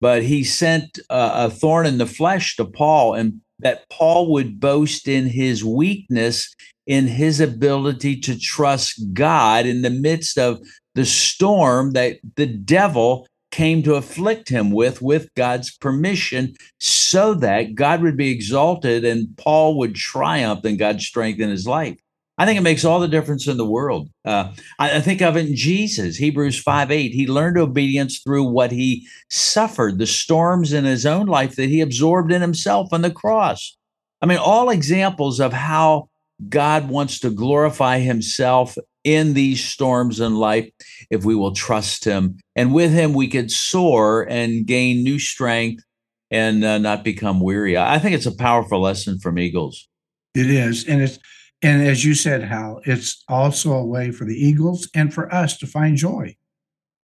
But 0.00 0.22
he 0.24 0.42
sent 0.44 0.98
a 1.10 1.48
thorn 1.48 1.86
in 1.86 1.98
the 1.98 2.06
flesh 2.06 2.56
to 2.56 2.64
Paul, 2.64 3.14
and 3.14 3.40
that 3.62 3.88
Paul 3.90 4.32
would 4.32 4.60
boast 4.60 5.08
in 5.08 5.26
his 5.26 5.64
weakness 5.64 6.54
in 6.86 7.06
his 7.06 7.40
ability 7.40 8.20
to 8.20 8.38
trust 8.38 9.00
God 9.12 9.66
in 9.66 9.82
the 9.82 9.90
midst 9.90 10.38
of 10.38 10.60
the 10.94 11.06
storm 11.06 11.92
that 11.92 12.18
the 12.36 12.46
devil 12.46 13.26
came 13.50 13.82
to 13.82 13.94
afflict 13.94 14.48
him 14.48 14.70
with, 14.70 15.02
with 15.02 15.28
God's 15.34 15.76
permission, 15.76 16.54
so 16.80 17.34
that 17.34 17.74
God 17.74 18.02
would 18.02 18.16
be 18.16 18.30
exalted 18.30 19.04
and 19.04 19.28
Paul 19.36 19.78
would 19.78 19.94
triumph 19.94 20.64
in 20.64 20.76
God's 20.76 21.06
strength 21.06 21.38
in 21.38 21.50
his 21.50 21.66
life. 21.66 21.98
I 22.38 22.46
think 22.46 22.58
it 22.58 22.62
makes 22.62 22.84
all 22.84 22.98
the 22.98 23.08
difference 23.08 23.46
in 23.46 23.56
the 23.56 23.66
world. 23.66 24.08
Uh, 24.24 24.52
I, 24.78 24.96
I, 24.96 25.00
think 25.00 25.20
of 25.20 25.36
it 25.36 25.46
in 25.46 25.54
Jesus, 25.54 26.16
Hebrews 26.16 26.58
5 26.60 26.90
8. 26.90 27.12
He 27.12 27.26
learned 27.26 27.58
obedience 27.58 28.20
through 28.20 28.44
what 28.44 28.72
he 28.72 29.06
suffered, 29.30 29.98
the 29.98 30.06
storms 30.06 30.72
in 30.72 30.84
his 30.84 31.04
own 31.04 31.26
life 31.26 31.56
that 31.56 31.68
he 31.68 31.80
absorbed 31.80 32.32
in 32.32 32.40
himself 32.40 32.88
on 32.92 33.02
the 33.02 33.10
cross. 33.10 33.76
I 34.22 34.26
mean, 34.26 34.38
all 34.38 34.70
examples 34.70 35.40
of 35.40 35.52
how 35.52 36.08
God 36.48 36.88
wants 36.88 37.20
to 37.20 37.30
glorify 37.30 37.98
himself 37.98 38.76
in 39.04 39.34
these 39.34 39.62
storms 39.62 40.20
in 40.20 40.36
life 40.36 40.70
if 41.10 41.24
we 41.24 41.34
will 41.34 41.52
trust 41.52 42.04
him. 42.04 42.38
And 42.56 42.72
with 42.72 42.92
him, 42.92 43.14
we 43.14 43.28
could 43.28 43.50
soar 43.50 44.26
and 44.28 44.66
gain 44.66 45.02
new 45.02 45.18
strength 45.18 45.84
and 46.30 46.64
uh, 46.64 46.78
not 46.78 47.04
become 47.04 47.40
weary. 47.40 47.76
I 47.76 47.98
think 47.98 48.14
it's 48.14 48.26
a 48.26 48.34
powerful 48.34 48.80
lesson 48.80 49.18
from 49.18 49.38
Eagles. 49.38 49.88
It 50.34 50.50
is. 50.50 50.86
And 50.86 51.02
it's, 51.02 51.18
and 51.62 51.86
as 51.86 52.04
you 52.04 52.14
said, 52.14 52.42
Hal, 52.42 52.80
it's 52.84 53.22
also 53.28 53.72
a 53.72 53.84
way 53.84 54.10
for 54.10 54.24
the 54.24 54.34
Eagles 54.34 54.88
and 54.94 55.14
for 55.14 55.32
us 55.32 55.56
to 55.58 55.66
find 55.66 55.96
joy. 55.96 56.36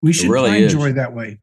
We 0.02 0.12
should 0.12 0.30
really 0.30 0.50
find 0.50 0.64
is. 0.64 0.72
joy 0.72 0.92
that 0.92 1.14
way. 1.14 1.40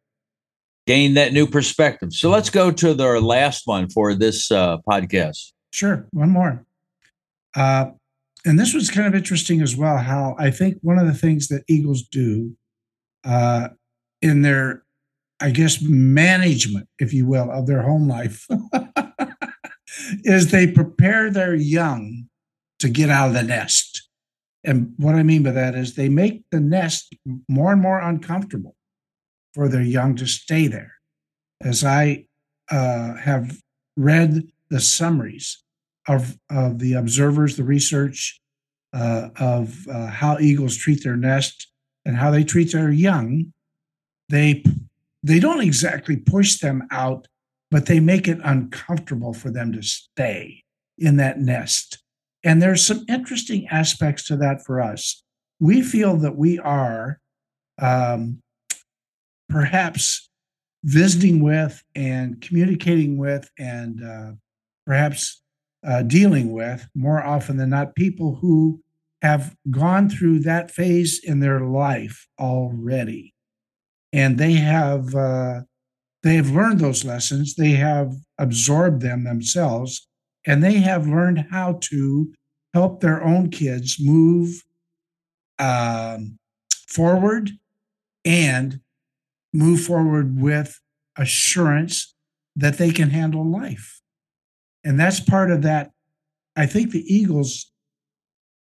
Gain 0.86 1.14
that 1.16 1.34
new 1.34 1.48
perspective. 1.48 2.14
So 2.14 2.30
let's 2.30 2.50
go 2.50 2.72
to 2.72 2.94
the 2.94 3.20
last 3.22 3.66
one 3.66 3.90
for 3.90 4.14
this 4.14 4.52
uh, 4.52 4.78
podcast. 4.88 5.54
Sure. 5.72 6.08
One 6.12 6.30
more. 6.30 6.66
Uh, 7.56 7.92
and 8.46 8.60
this 8.60 8.74
was 8.74 8.92
kind 8.92 9.08
of 9.08 9.16
interesting 9.16 9.62
as 9.62 9.76
well. 9.76 9.98
Hal 9.98 10.36
I 10.38 10.52
think 10.52 10.78
one 10.82 11.00
of 11.00 11.08
the 11.08 11.14
things 11.14 11.48
that 11.48 11.64
Eagles 11.68 12.04
do 12.04 12.56
uh, 13.24 13.70
in 14.22 14.42
their, 14.42 14.84
I 15.40 15.52
guess, 15.52 15.82
management, 15.82 16.88
if 17.00 17.14
you 17.14 17.26
will, 17.26 17.50
of 17.50 17.66
their 17.66 17.82
home 17.82 18.08
life, 18.08 18.46
is 20.24 20.52
they 20.52 20.68
prepare 20.68 21.32
their 21.32 21.56
young 21.56 22.28
to 22.80 22.90
get 22.90 23.10
out 23.10 23.30
of 23.30 23.34
the 23.34 23.44
nest. 23.44 24.10
And 24.64 24.94
what 24.98 25.16
I 25.16 25.24
mean 25.24 25.44
by 25.44 25.52
that 25.52 25.76
is 25.76 25.94
they 25.94 26.10
make 26.10 26.44
the 26.52 26.60
nest 26.60 27.16
more 27.48 27.72
and 27.72 27.82
more 27.82 28.00
uncomfortable 28.00 28.76
for 29.54 29.70
their 29.70 29.84
young 29.84 30.16
to 30.16 30.26
stay 30.26 30.68
there. 30.68 30.94
As 31.62 31.84
I 31.84 32.26
uh, 32.70 33.16
have 33.16 33.58
read 33.96 34.48
the 34.70 34.80
summaries 34.80 35.64
of, 36.08 36.38
of 36.50 36.80
the 36.80 36.94
observers, 36.94 37.56
the 37.56 37.64
research 37.64 38.42
uh, 38.94 39.30
of 39.40 39.88
uh, 39.88 40.08
how 40.08 40.40
eagles 40.40 40.76
treat 40.76 41.04
their 41.04 41.18
nest 41.18 41.68
and 42.06 42.18
how 42.18 42.32
they 42.32 42.44
treat 42.44 42.72
their 42.72 42.92
young, 42.92 43.54
they 44.30 44.64
they 45.24 45.40
don't 45.40 45.62
exactly 45.62 46.18
push 46.18 46.60
them 46.60 46.88
out, 46.92 47.28
but 47.72 47.88
they 47.88 48.00
make 48.00 48.28
it 48.28 48.38
uncomfortable 48.44 49.34
for 49.34 49.50
them 49.50 49.74
to 49.74 49.82
stay 49.82 50.64
in 51.00 51.18
that 51.18 51.40
nest. 51.40 51.98
And 52.46 52.62
there's 52.62 52.86
some 52.86 53.04
interesting 53.10 53.68
aspects 53.70 54.28
to 54.28 54.38
that 54.38 54.64
for 54.64 54.80
us. 54.80 55.24
We 55.60 55.82
feel 55.82 56.16
that 56.18 56.38
we 56.38 56.60
are 56.60 57.20
um, 57.82 58.42
perhaps 59.50 60.30
visiting 60.84 61.42
with 61.42 61.84
and 61.96 62.40
communicating 62.40 63.18
with 63.18 63.50
and 63.58 64.04
uh, 64.04 64.32
perhaps 64.86 65.42
uh, 65.86 66.04
dealing 66.04 66.52
with 66.52 66.88
more 66.94 67.24
often 67.24 67.58
than 67.58 67.72
not 67.72 67.96
people 67.96 68.36
who 68.36 68.80
have 69.24 69.56
gone 69.72 70.08
through 70.08 70.40
that 70.40 70.70
phase 70.70 71.20
in 71.24 71.40
their 71.40 71.62
life 71.62 72.28
already. 72.40 73.34
And 74.14 74.38
they 74.38 74.54
have 74.54 75.16
uh, 75.16 75.62
they 76.22 76.36
have 76.36 76.52
learned 76.52 76.80
those 76.80 77.04
lessons. 77.04 77.56
They 77.56 77.72
have 77.72 78.14
absorbed 78.38 79.02
them 79.02 79.24
themselves 79.24 80.08
and 80.46 80.64
they 80.64 80.76
have 80.76 81.08
learned 81.08 81.48
how 81.52 81.80
to 81.82 82.34
help 82.74 83.02
their 83.02 83.24
own 83.24 83.50
kids 83.50 83.98
move 84.00 84.64
um, 85.60 86.38
forward 86.88 87.52
and 88.24 88.80
move 89.54 89.82
forward 89.82 90.40
with 90.40 90.80
assurance 91.18 92.14
that 92.56 92.78
they 92.78 92.92
can 92.92 93.10
handle 93.10 93.46
life 93.46 94.02
and 94.86 95.00
that's 95.00 95.20
part 95.20 95.52
of 95.52 95.64
that. 95.64 95.92
I 96.56 96.68
think 96.68 96.92
the 96.92 97.04
Eagles 97.14 97.72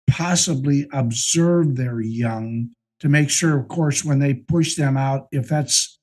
possibly 0.09 0.89
observe 0.93 1.77
their 1.77 2.01
young 2.01 2.71
to 3.01 3.09
make 3.09 3.29
sure, 3.29 3.59
of 3.59 3.69
course, 3.69 4.05
when 4.05 4.21
they 4.21 4.33
push 4.33 4.77
them 4.77 4.97
out, 4.97 5.27
if 5.33 5.49
that's 5.49 5.99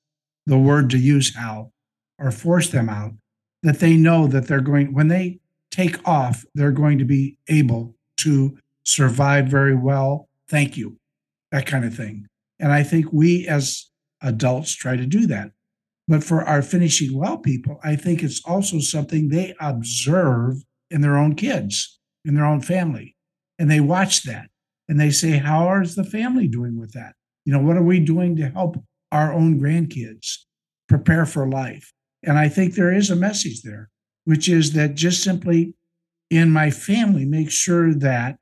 the 0.46 0.58
word 0.58 0.90
to 0.92 1.00
use, 1.00 1.34
Hal, 1.34 1.72
or 2.20 2.30
force 2.30 2.70
them 2.70 2.90
out, 2.90 3.14
that 3.64 3.80
they 3.80 3.96
know 3.96 4.28
that 4.28 4.48
they're 4.48 4.62
going, 4.62 4.94
when 4.94 5.08
they 5.08 5.40
take 5.74 6.08
off, 6.08 6.46
they're 6.54 6.72
going 6.72 7.00
to 7.00 7.06
be 7.06 7.38
able 7.48 7.96
to 8.18 8.58
survive 8.84 9.48
very 9.48 9.76
well. 9.76 10.30
Thank 10.48 10.78
you. 10.78 10.98
That 11.52 11.66
kind 11.66 11.84
of 11.84 11.96
thing. 11.96 12.28
And 12.60 12.72
I 12.72 12.84
think 12.84 13.12
we 13.12 13.48
as 13.48 13.90
adults 14.22 14.74
try 14.74 14.96
to 14.96 15.06
do 15.06 15.26
that. 15.28 15.52
But 16.08 16.24
for 16.24 16.44
our 16.44 16.62
finishing 16.62 17.18
well 17.18 17.38
people, 17.38 17.80
I 17.84 17.96
think 17.96 18.24
it's 18.24 18.42
also 18.46 18.80
something 18.80 19.30
they 19.30 19.56
observe 19.60 20.64
in 20.92 21.02
their 21.02 21.18
own 21.18 21.36
kids, 21.36 22.00
in 22.24 22.36
their 22.36 22.46
own 22.46 22.62
family. 22.62 23.16
And 23.58 23.72
they 23.72 23.80
watch 23.80 24.24
that 24.24 24.50
and 24.88 25.00
they 25.00 25.12
say, 25.12 25.38
How 25.38 25.74
is 25.82 25.96
the 25.96 26.04
family 26.04 26.48
doing 26.48 26.80
with 26.80 26.92
that? 26.94 27.16
You 27.46 27.54
know, 27.54 27.60
what 27.60 27.78
are 27.78 27.84
we 27.84 28.00
doing 28.00 28.36
to 28.36 28.50
help 28.50 28.78
our 29.12 29.34
own 29.34 29.60
grandkids 29.60 30.40
prepare 30.88 31.26
for 31.26 31.50
life? 31.50 31.94
And 32.22 32.38
I 32.38 32.50
think 32.50 32.74
there 32.74 32.94
is 32.94 33.10
a 33.10 33.16
message 33.16 33.62
there, 33.62 33.90
which 34.26 34.48
is 34.48 34.74
that 34.74 34.96
just 34.96 35.24
simply 35.24 35.74
in 36.30 36.50
my 36.50 36.70
family, 36.70 37.26
make 37.26 37.52
sure 37.52 37.94
that 37.94 38.38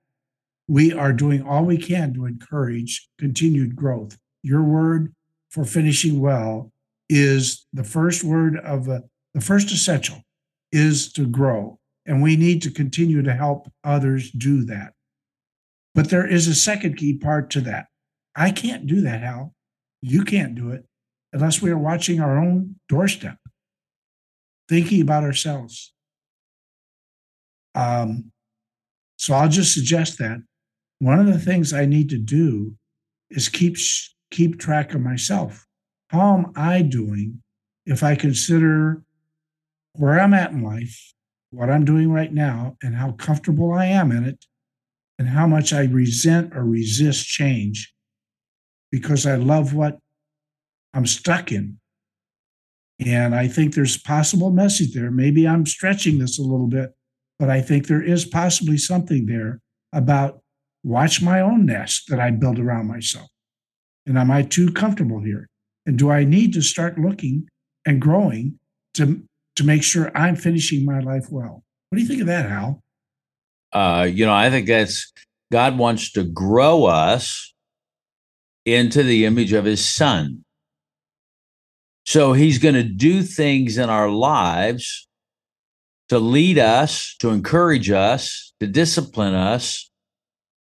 we 0.67 0.93
are 0.93 1.11
doing 1.11 1.41
all 1.41 1.65
we 1.65 1.77
can 1.77 2.13
to 2.13 2.25
encourage 2.25 3.09
continued 3.19 3.75
growth. 3.75 4.17
Your 4.43 4.63
word 4.63 5.13
for 5.49 5.65
finishing 5.65 6.21
well 6.21 6.71
is 7.09 7.67
the 7.73 7.83
first 7.83 8.23
word 8.23 8.57
of 8.59 8.85
the, 8.85 9.03
the 9.33 9.41
first 9.41 9.71
essential 9.71 10.23
is 10.71 11.11
to 11.13 11.27
grow. 11.27 11.77
And 12.05 12.23
we 12.23 12.35
need 12.35 12.61
to 12.63 12.71
continue 12.71 13.21
to 13.21 13.33
help 13.33 13.69
others 13.83 14.31
do 14.31 14.63
that. 14.65 14.93
But 15.93 16.09
there 16.09 16.25
is 16.25 16.47
a 16.47 16.55
second 16.55 16.95
key 16.95 17.17
part 17.17 17.49
to 17.51 17.61
that. 17.61 17.87
I 18.35 18.51
can't 18.51 18.87
do 18.87 19.01
that, 19.01 19.21
Hal. 19.21 19.53
You 20.01 20.23
can't 20.23 20.55
do 20.55 20.71
it 20.71 20.85
unless 21.33 21.61
we 21.61 21.69
are 21.69 21.77
watching 21.77 22.19
our 22.19 22.37
own 22.37 22.75
doorstep, 22.87 23.37
thinking 24.71 25.01
about 25.01 25.25
ourselves. 25.25 25.93
Um, 27.75 28.31
so 29.17 29.33
I'll 29.33 29.49
just 29.49 29.73
suggest 29.73 30.17
that 30.19 30.41
one 30.99 31.19
of 31.19 31.25
the 31.25 31.39
things 31.39 31.73
I 31.73 31.85
need 31.85 32.09
to 32.11 32.17
do 32.17 32.75
is 33.29 33.49
keep 33.49 33.75
keep 34.31 34.59
track 34.59 34.93
of 34.93 35.01
myself. 35.01 35.67
How 36.07 36.37
am 36.37 36.53
I 36.55 36.83
doing 36.83 37.43
if 37.85 38.01
I 38.01 38.15
consider 38.15 39.03
where 39.91 40.17
I'm 40.17 40.33
at 40.33 40.51
in 40.51 40.63
life, 40.63 41.13
what 41.49 41.69
I'm 41.69 41.83
doing 41.83 42.09
right 42.09 42.31
now, 42.31 42.77
and 42.81 42.95
how 42.95 43.11
comfortable 43.11 43.73
I 43.73 43.87
am 43.87 44.09
in 44.09 44.23
it, 44.23 44.45
and 45.19 45.27
how 45.27 45.47
much 45.47 45.73
I 45.73 45.83
resent 45.83 46.55
or 46.55 46.63
resist 46.63 47.27
change 47.27 47.93
because 48.89 49.25
I 49.25 49.35
love 49.35 49.73
what 49.73 49.99
I'm 50.93 51.05
stuck 51.05 51.51
in. 51.51 51.80
And 53.05 53.33
I 53.33 53.47
think 53.47 53.73
there's 53.73 53.97
possible 53.97 54.51
message 54.51 54.93
there. 54.93 55.09
Maybe 55.09 55.47
I'm 55.47 55.65
stretching 55.65 56.19
this 56.19 56.37
a 56.37 56.43
little 56.43 56.67
bit, 56.67 56.91
but 57.39 57.49
I 57.49 57.61
think 57.61 57.87
there 57.87 58.03
is 58.03 58.25
possibly 58.25 58.77
something 58.77 59.25
there 59.25 59.59
about 59.91 60.41
watch 60.83 61.21
my 61.21 61.41
own 61.41 61.65
nest 61.65 62.05
that 62.09 62.19
I 62.19 62.31
build 62.31 62.59
around 62.59 62.87
myself. 62.87 63.27
And 64.05 64.17
am 64.17 64.31
I 64.31 64.43
too 64.43 64.71
comfortable 64.71 65.21
here? 65.21 65.47
And 65.85 65.97
do 65.97 66.11
I 66.11 66.23
need 66.23 66.53
to 66.53 66.61
start 66.61 66.99
looking 66.99 67.47
and 67.85 68.01
growing 68.01 68.59
to 68.95 69.23
to 69.55 69.63
make 69.63 69.83
sure 69.83 70.15
I'm 70.15 70.35
finishing 70.35 70.85
my 70.85 70.99
life 70.99 71.25
well? 71.29 71.63
What 71.89 71.97
do 71.97 72.01
you 72.01 72.07
think 72.07 72.21
of 72.21 72.27
that, 72.27 72.49
Hal? 72.49 72.81
Uh, 73.73 74.07
you 74.09 74.25
know, 74.25 74.33
I 74.33 74.49
think 74.49 74.67
that's 74.67 75.11
God 75.51 75.77
wants 75.77 76.11
to 76.13 76.23
grow 76.23 76.85
us 76.85 77.53
into 78.65 79.03
the 79.03 79.25
image 79.25 79.53
of 79.53 79.65
his 79.65 79.83
son. 79.85 80.45
So 82.05 82.33
he's 82.33 82.57
going 82.57 82.75
to 82.75 82.83
do 82.83 83.21
things 83.21 83.77
in 83.77 83.89
our 83.89 84.09
lives 84.09 85.07
to 86.09 86.19
lead 86.19 86.57
us, 86.57 87.15
to 87.19 87.29
encourage 87.29 87.89
us, 87.89 88.53
to 88.59 88.67
discipline 88.67 89.33
us, 89.33 89.89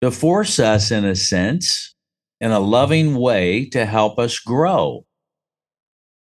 to 0.00 0.10
force 0.10 0.58
us, 0.58 0.90
in 0.90 1.04
a 1.04 1.16
sense, 1.16 1.94
in 2.40 2.50
a 2.50 2.60
loving 2.60 3.16
way 3.16 3.68
to 3.70 3.84
help 3.84 4.18
us 4.18 4.38
grow. 4.38 5.04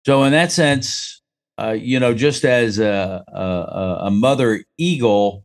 So, 0.06 0.22
in 0.24 0.32
that 0.32 0.50
sense, 0.50 1.20
uh, 1.58 1.76
you 1.78 2.00
know, 2.00 2.14
just 2.14 2.44
as 2.44 2.78
a, 2.78 3.24
a, 3.28 4.06
a 4.06 4.10
mother 4.10 4.64
eagle 4.78 5.44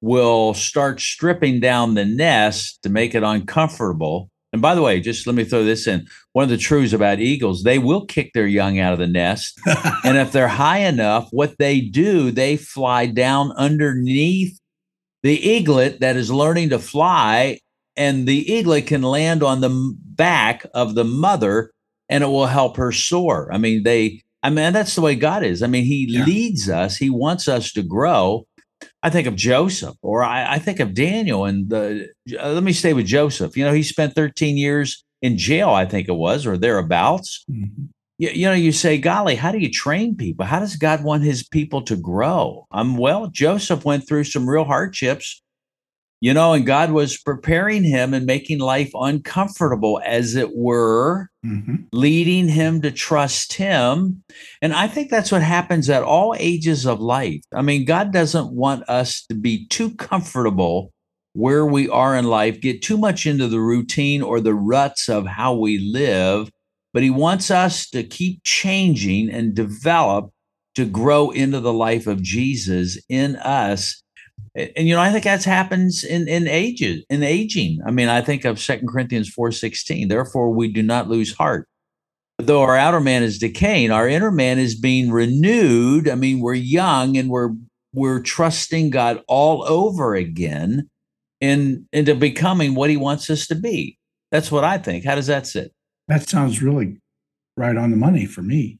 will 0.00 0.54
start 0.54 1.00
stripping 1.00 1.60
down 1.60 1.94
the 1.94 2.04
nest 2.04 2.82
to 2.82 2.88
make 2.88 3.14
it 3.14 3.22
uncomfortable. 3.22 4.30
And 4.52 4.60
by 4.60 4.74
the 4.74 4.82
way, 4.82 5.00
just 5.00 5.26
let 5.26 5.36
me 5.36 5.44
throw 5.44 5.64
this 5.64 5.86
in. 5.86 6.08
One 6.32 6.42
of 6.42 6.48
the 6.50 6.56
truths 6.56 6.92
about 6.92 7.20
eagles, 7.20 7.62
they 7.62 7.78
will 7.78 8.04
kick 8.04 8.32
their 8.32 8.46
young 8.46 8.78
out 8.78 8.92
of 8.92 8.98
the 8.98 9.06
nest. 9.06 9.60
and 10.04 10.18
if 10.18 10.32
they're 10.32 10.48
high 10.48 10.78
enough, 10.78 11.28
what 11.30 11.56
they 11.58 11.80
do, 11.80 12.30
they 12.30 12.56
fly 12.56 13.06
down 13.06 13.52
underneath 13.52 14.58
the 15.22 15.38
eaglet 15.38 16.00
that 16.00 16.16
is 16.16 16.30
learning 16.30 16.70
to 16.70 16.78
fly, 16.78 17.58
and 17.96 18.26
the 18.26 18.50
eaglet 18.50 18.86
can 18.86 19.02
land 19.02 19.42
on 19.42 19.60
the 19.60 19.94
back 20.04 20.66
of 20.74 20.94
the 20.94 21.04
mother 21.04 21.70
and 22.08 22.24
it 22.24 22.26
will 22.26 22.46
help 22.46 22.76
her 22.76 22.92
soar. 22.92 23.48
I 23.52 23.58
mean, 23.58 23.84
they, 23.84 24.22
I 24.42 24.50
mean, 24.50 24.72
that's 24.72 24.94
the 24.94 25.00
way 25.00 25.14
God 25.14 25.44
is. 25.44 25.62
I 25.62 25.66
mean, 25.66 25.84
He 25.84 26.06
yeah. 26.08 26.24
leads 26.24 26.68
us, 26.68 26.96
He 26.96 27.08
wants 27.08 27.46
us 27.48 27.72
to 27.72 27.82
grow. 27.82 28.46
I 29.02 29.10
think 29.10 29.26
of 29.26 29.36
Joseph, 29.36 29.96
or 30.02 30.22
I, 30.22 30.54
I 30.54 30.58
think 30.58 30.80
of 30.80 30.94
Daniel, 30.94 31.44
and 31.44 31.68
the. 31.68 32.08
Uh, 32.38 32.52
let 32.52 32.62
me 32.62 32.72
stay 32.72 32.92
with 32.92 33.06
Joseph. 33.06 33.56
You 33.56 33.64
know, 33.64 33.72
he 33.72 33.82
spent 33.82 34.14
13 34.14 34.56
years 34.56 35.04
in 35.22 35.38
jail, 35.38 35.70
I 35.70 35.86
think 35.86 36.08
it 36.08 36.14
was, 36.14 36.46
or 36.46 36.56
thereabouts. 36.56 37.44
Mm-hmm 37.50 37.84
you, 38.20 38.28
you 38.28 38.46
know, 38.46 38.52
you 38.52 38.70
say, 38.70 38.98
golly, 38.98 39.34
how 39.34 39.50
do 39.50 39.58
you 39.58 39.70
train 39.70 40.14
people? 40.14 40.44
How 40.44 40.60
does 40.60 40.76
God 40.76 41.02
want 41.02 41.22
his 41.22 41.42
people 41.42 41.80
to 41.82 41.96
grow? 41.96 42.66
Um, 42.70 42.98
well, 42.98 43.28
Joseph 43.28 43.86
went 43.86 44.06
through 44.06 44.24
some 44.24 44.48
real 44.48 44.64
hardships, 44.64 45.42
you 46.20 46.34
know, 46.34 46.52
and 46.52 46.66
God 46.66 46.92
was 46.92 47.18
preparing 47.18 47.82
him 47.82 48.12
and 48.14 48.26
making 48.26 48.58
life 48.58 48.90
uncomfortable, 48.94 50.00
as 50.04 50.36
it 50.36 50.54
were, 50.54 51.28
mm-hmm. 51.44 51.76
leading 51.92 52.48
him 52.48 52.82
to 52.82 52.90
trust 52.90 53.54
him. 53.54 54.22
And 54.60 54.72
I 54.72 54.86
think 54.86 55.10
that's 55.10 55.32
what 55.32 55.42
happens 55.42 55.88
at 55.88 56.02
all 56.02 56.34
ages 56.38 56.86
of 56.86 57.00
life. 57.00 57.42
I 57.54 57.62
mean, 57.62 57.84
God 57.84 58.12
doesn't 58.12 58.52
want 58.52 58.88
us 58.88 59.24
to 59.28 59.34
be 59.34 59.66
too 59.68 59.94
comfortable 59.96 60.92
where 61.32 61.64
we 61.64 61.88
are 61.88 62.16
in 62.16 62.24
life, 62.24 62.60
get 62.60 62.82
too 62.82 62.98
much 62.98 63.24
into 63.24 63.48
the 63.48 63.60
routine 63.60 64.20
or 64.20 64.40
the 64.40 64.54
ruts 64.54 65.08
of 65.08 65.26
how 65.26 65.54
we 65.54 65.78
live 65.78 66.50
but 66.92 67.02
he 67.02 67.10
wants 67.10 67.50
us 67.50 67.88
to 67.90 68.02
keep 68.02 68.42
changing 68.44 69.30
and 69.30 69.54
develop 69.54 70.30
to 70.74 70.84
grow 70.84 71.30
into 71.30 71.60
the 71.60 71.72
life 71.72 72.06
of 72.06 72.22
Jesus 72.22 72.98
in 73.08 73.36
us. 73.36 74.02
And, 74.54 74.88
you 74.88 74.94
know, 74.94 75.00
I 75.00 75.12
think 75.12 75.24
that 75.24 75.44
happens 75.44 76.02
in 76.02 76.28
in 76.28 76.48
ages 76.48 77.04
in 77.08 77.22
aging. 77.22 77.80
I 77.86 77.90
mean, 77.90 78.08
I 78.08 78.20
think 78.20 78.44
of 78.44 78.58
Second 78.58 78.88
Corinthians 78.88 79.28
four 79.28 79.52
sixteen. 79.52 80.08
Therefore, 80.08 80.50
we 80.50 80.72
do 80.72 80.82
not 80.82 81.08
lose 81.08 81.34
heart. 81.34 81.68
Though 82.38 82.62
our 82.62 82.76
outer 82.76 83.00
man 83.00 83.22
is 83.22 83.38
decaying, 83.38 83.90
our 83.90 84.08
inner 84.08 84.30
man 84.30 84.58
is 84.58 84.74
being 84.74 85.10
renewed. 85.10 86.08
I 86.08 86.14
mean, 86.14 86.40
we're 86.40 86.54
young 86.54 87.16
and 87.16 87.28
we're 87.28 87.50
we're 87.92 88.20
trusting 88.20 88.90
God 88.90 89.22
all 89.28 89.64
over 89.64 90.14
again 90.14 90.88
in 91.40 91.86
into 91.92 92.14
becoming 92.14 92.74
what 92.74 92.90
He 92.90 92.96
wants 92.96 93.30
us 93.30 93.46
to 93.48 93.54
be. 93.54 93.98
That's 94.32 94.50
what 94.50 94.64
I 94.64 94.78
think. 94.78 95.04
How 95.04 95.14
does 95.14 95.26
that 95.26 95.46
sit? 95.46 95.72
That 96.08 96.28
sounds 96.28 96.62
really 96.62 97.00
right 97.56 97.76
on 97.76 97.90
the 97.90 97.96
money 97.96 98.26
for 98.26 98.42
me. 98.42 98.78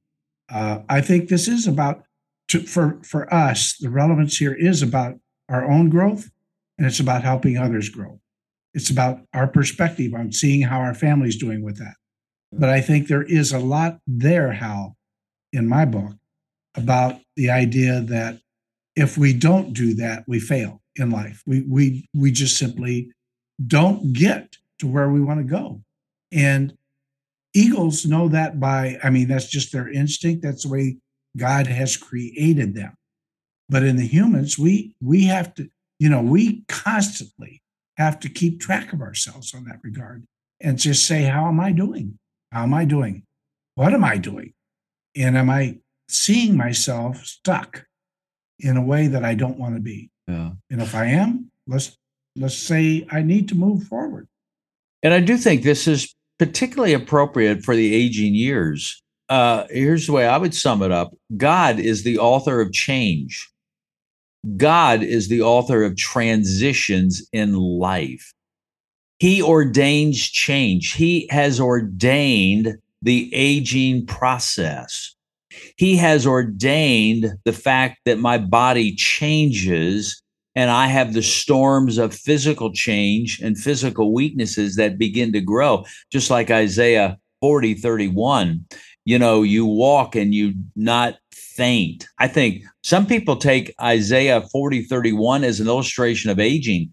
Uh, 0.50 0.80
I 0.88 1.00
think 1.00 1.28
this 1.28 1.46
is 1.46 1.66
about 1.66 2.02
to, 2.48 2.60
for 2.60 2.98
for 3.04 3.32
us. 3.32 3.76
The 3.78 3.90
relevance 3.90 4.36
here 4.36 4.54
is 4.54 4.82
about 4.82 5.14
our 5.50 5.70
own 5.70 5.90
growth, 5.90 6.30
and 6.78 6.86
it's 6.86 7.00
about 7.00 7.24
helping 7.24 7.58
others 7.58 7.88
grow. 7.88 8.20
It's 8.72 8.88
about 8.88 9.20
our 9.34 9.46
perspective 9.46 10.14
on 10.14 10.32
seeing 10.32 10.62
how 10.62 10.78
our 10.78 10.94
family's 10.94 11.36
doing 11.36 11.62
with 11.62 11.78
that. 11.78 11.94
But 12.52 12.68
I 12.68 12.80
think 12.80 13.08
there 13.08 13.22
is 13.22 13.52
a 13.52 13.58
lot 13.58 13.98
there, 14.06 14.52
Hal, 14.52 14.96
in 15.52 15.68
my 15.68 15.84
book, 15.84 16.14
about 16.74 17.20
the 17.36 17.50
idea 17.50 18.00
that 18.00 18.40
if 18.96 19.18
we 19.18 19.32
don't 19.32 19.72
do 19.72 19.94
that, 19.94 20.24
we 20.26 20.40
fail 20.40 20.80
in 20.96 21.10
life. 21.10 21.42
We 21.46 21.62
we 21.62 22.08
we 22.14 22.30
just 22.30 22.56
simply 22.56 23.10
don't 23.66 24.12
get 24.12 24.56
to 24.78 24.86
where 24.86 25.10
we 25.10 25.20
want 25.20 25.40
to 25.40 25.44
go. 25.44 25.82
And 26.32 26.76
eagles 27.54 28.06
know 28.06 28.28
that 28.28 28.58
by, 28.58 28.98
I 29.02 29.10
mean, 29.10 29.28
that's 29.28 29.48
just 29.48 29.72
their 29.72 29.88
instinct. 29.88 30.42
That's 30.42 30.62
the 30.62 30.70
way 30.70 30.98
God 31.36 31.66
has 31.66 31.96
created 31.96 32.74
them. 32.74 32.94
But 33.70 33.84
in 33.84 33.96
the 33.96 34.06
humans, 34.06 34.58
we 34.58 34.96
we 35.00 35.24
have 35.24 35.54
to, 35.54 35.70
you 36.00 36.08
know, 36.08 36.20
we 36.20 36.64
constantly 36.68 37.62
have 37.96 38.18
to 38.20 38.28
keep 38.28 38.60
track 38.60 38.92
of 38.92 39.00
ourselves 39.00 39.54
on 39.54 39.64
that 39.64 39.78
regard 39.82 40.24
and 40.60 40.76
just 40.76 41.06
say, 41.06 41.22
how 41.22 41.46
am 41.46 41.60
I 41.60 41.70
doing? 41.70 42.18
How 42.50 42.64
am 42.64 42.74
I 42.74 42.84
doing? 42.84 43.22
What 43.76 43.94
am 43.94 44.02
I 44.02 44.18
doing? 44.18 44.52
And 45.16 45.36
am 45.36 45.48
I 45.48 45.78
seeing 46.08 46.56
myself 46.56 47.24
stuck 47.24 47.86
in 48.58 48.76
a 48.76 48.82
way 48.82 49.06
that 49.06 49.24
I 49.24 49.34
don't 49.34 49.58
want 49.58 49.76
to 49.76 49.80
be? 49.80 50.10
Yeah. 50.26 50.50
And 50.68 50.82
if 50.82 50.94
I 50.94 51.06
am, 51.06 51.50
let's 51.68 51.96
let's 52.34 52.56
say 52.56 53.06
I 53.10 53.22
need 53.22 53.48
to 53.50 53.54
move 53.54 53.84
forward. 53.84 54.26
And 55.02 55.14
I 55.14 55.20
do 55.20 55.36
think 55.36 55.62
this 55.62 55.86
is 55.86 56.12
particularly 56.40 56.94
appropriate 56.94 57.62
for 57.62 57.76
the 57.76 57.94
aging 57.94 58.34
years. 58.34 59.00
Uh, 59.28 59.64
here's 59.70 60.06
the 60.06 60.12
way 60.12 60.26
I 60.26 60.38
would 60.38 60.54
sum 60.54 60.82
it 60.82 60.90
up 60.90 61.12
God 61.36 61.78
is 61.78 62.02
the 62.02 62.18
author 62.18 62.60
of 62.60 62.72
change, 62.72 63.48
God 64.56 65.02
is 65.02 65.28
the 65.28 65.42
author 65.42 65.84
of 65.84 65.96
transitions 65.96 67.26
in 67.32 67.54
life. 67.54 68.32
He 69.18 69.42
ordains 69.42 70.18
change, 70.18 70.94
He 70.94 71.28
has 71.30 71.60
ordained 71.60 72.78
the 73.02 73.30
aging 73.34 74.06
process. 74.06 75.14
He 75.76 75.96
has 75.96 76.26
ordained 76.26 77.34
the 77.44 77.52
fact 77.52 78.00
that 78.04 78.18
my 78.18 78.38
body 78.38 78.94
changes 78.94 80.22
and 80.54 80.70
I 80.70 80.86
have 80.86 81.12
the 81.12 81.22
storms 81.22 81.98
of 81.98 82.14
physical 82.14 82.72
change 82.72 83.40
and 83.40 83.56
physical 83.56 84.12
weaknesses 84.12 84.76
that 84.76 84.98
begin 84.98 85.32
to 85.32 85.40
grow, 85.40 85.84
just 86.10 86.30
like 86.30 86.50
Isaiah 86.50 87.18
40, 87.40 87.74
31. 87.74 88.64
You 89.04 89.18
know, 89.18 89.42
you 89.42 89.64
walk 89.64 90.16
and 90.16 90.34
you 90.34 90.54
not 90.76 91.16
faint. 91.60 92.08
I 92.18 92.26
think 92.26 92.62
some 92.82 93.06
people 93.06 93.36
take 93.36 93.74
Isaiah 93.82 94.40
40, 94.40 94.84
31 94.84 95.44
as 95.44 95.60
an 95.60 95.66
illustration 95.66 96.30
of 96.30 96.40
aging. 96.40 96.90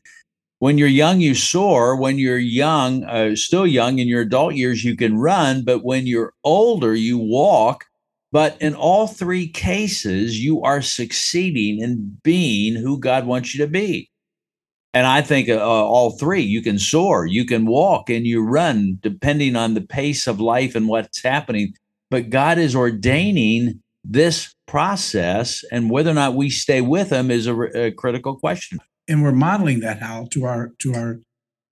when 0.60 0.78
you're 0.78 0.90
young, 0.90 1.22
you 1.22 1.36
soar. 1.36 1.96
When 1.96 2.18
you're 2.18 2.38
young, 2.38 3.06
uh, 3.06 3.36
still 3.36 3.66
young 3.66 4.00
in 4.00 4.08
your 4.10 4.22
adult 4.22 4.56
years, 4.56 4.84
you 4.84 4.98
can 4.98 5.18
run. 5.18 5.64
But 5.64 5.86
when 5.86 6.06
you're 6.06 6.34
older, 6.44 6.96
you 6.96 7.18
walk. 7.18 7.86
But 8.34 8.58
in 8.60 8.74
all 8.76 9.08
three 9.08 9.48
cases, 9.48 10.44
you 10.44 10.62
are 10.64 10.82
succeeding 10.82 11.80
in 11.80 12.18
being 12.24 12.76
who 12.76 13.00
God 13.00 13.26
wants 13.26 13.54
you 13.56 13.64
to 13.64 13.72
be. 13.72 14.10
And 14.94 15.08
I 15.08 15.22
think 15.22 15.48
uh, 15.48 15.60
all 15.60 16.18
three 16.18 16.42
you 16.42 16.62
can 16.62 16.80
soar, 16.80 17.26
you 17.26 17.46
can 17.46 17.66
walk, 17.68 18.10
and 18.10 18.26
you 18.28 18.44
run, 18.44 18.98
depending 19.02 19.56
on 19.56 19.76
the 19.76 19.88
pace 20.00 20.28
of 20.28 20.42
life 20.42 20.76
and 20.76 20.90
what's 20.90 21.24
happening. 21.24 21.74
But 22.10 22.32
God 22.32 22.58
is 22.58 22.76
ordaining 22.76 23.82
this 24.10 24.54
process, 24.68 25.64
and 25.72 25.90
whether 25.90 26.12
or 26.12 26.16
not 26.16 26.36
we 26.36 26.50
stay 26.50 26.82
with 26.82 27.10
them 27.10 27.30
is 27.30 27.48
a, 27.48 27.88
a 27.88 27.92
critical 27.92 28.38
question. 28.38 28.80
And 29.08 29.24
we're 29.24 29.32
modeling 29.32 29.80
that 29.82 30.00
how 30.00 30.28
to 30.32 30.46
our 30.46 30.72
to 30.80 30.94
our 30.94 31.20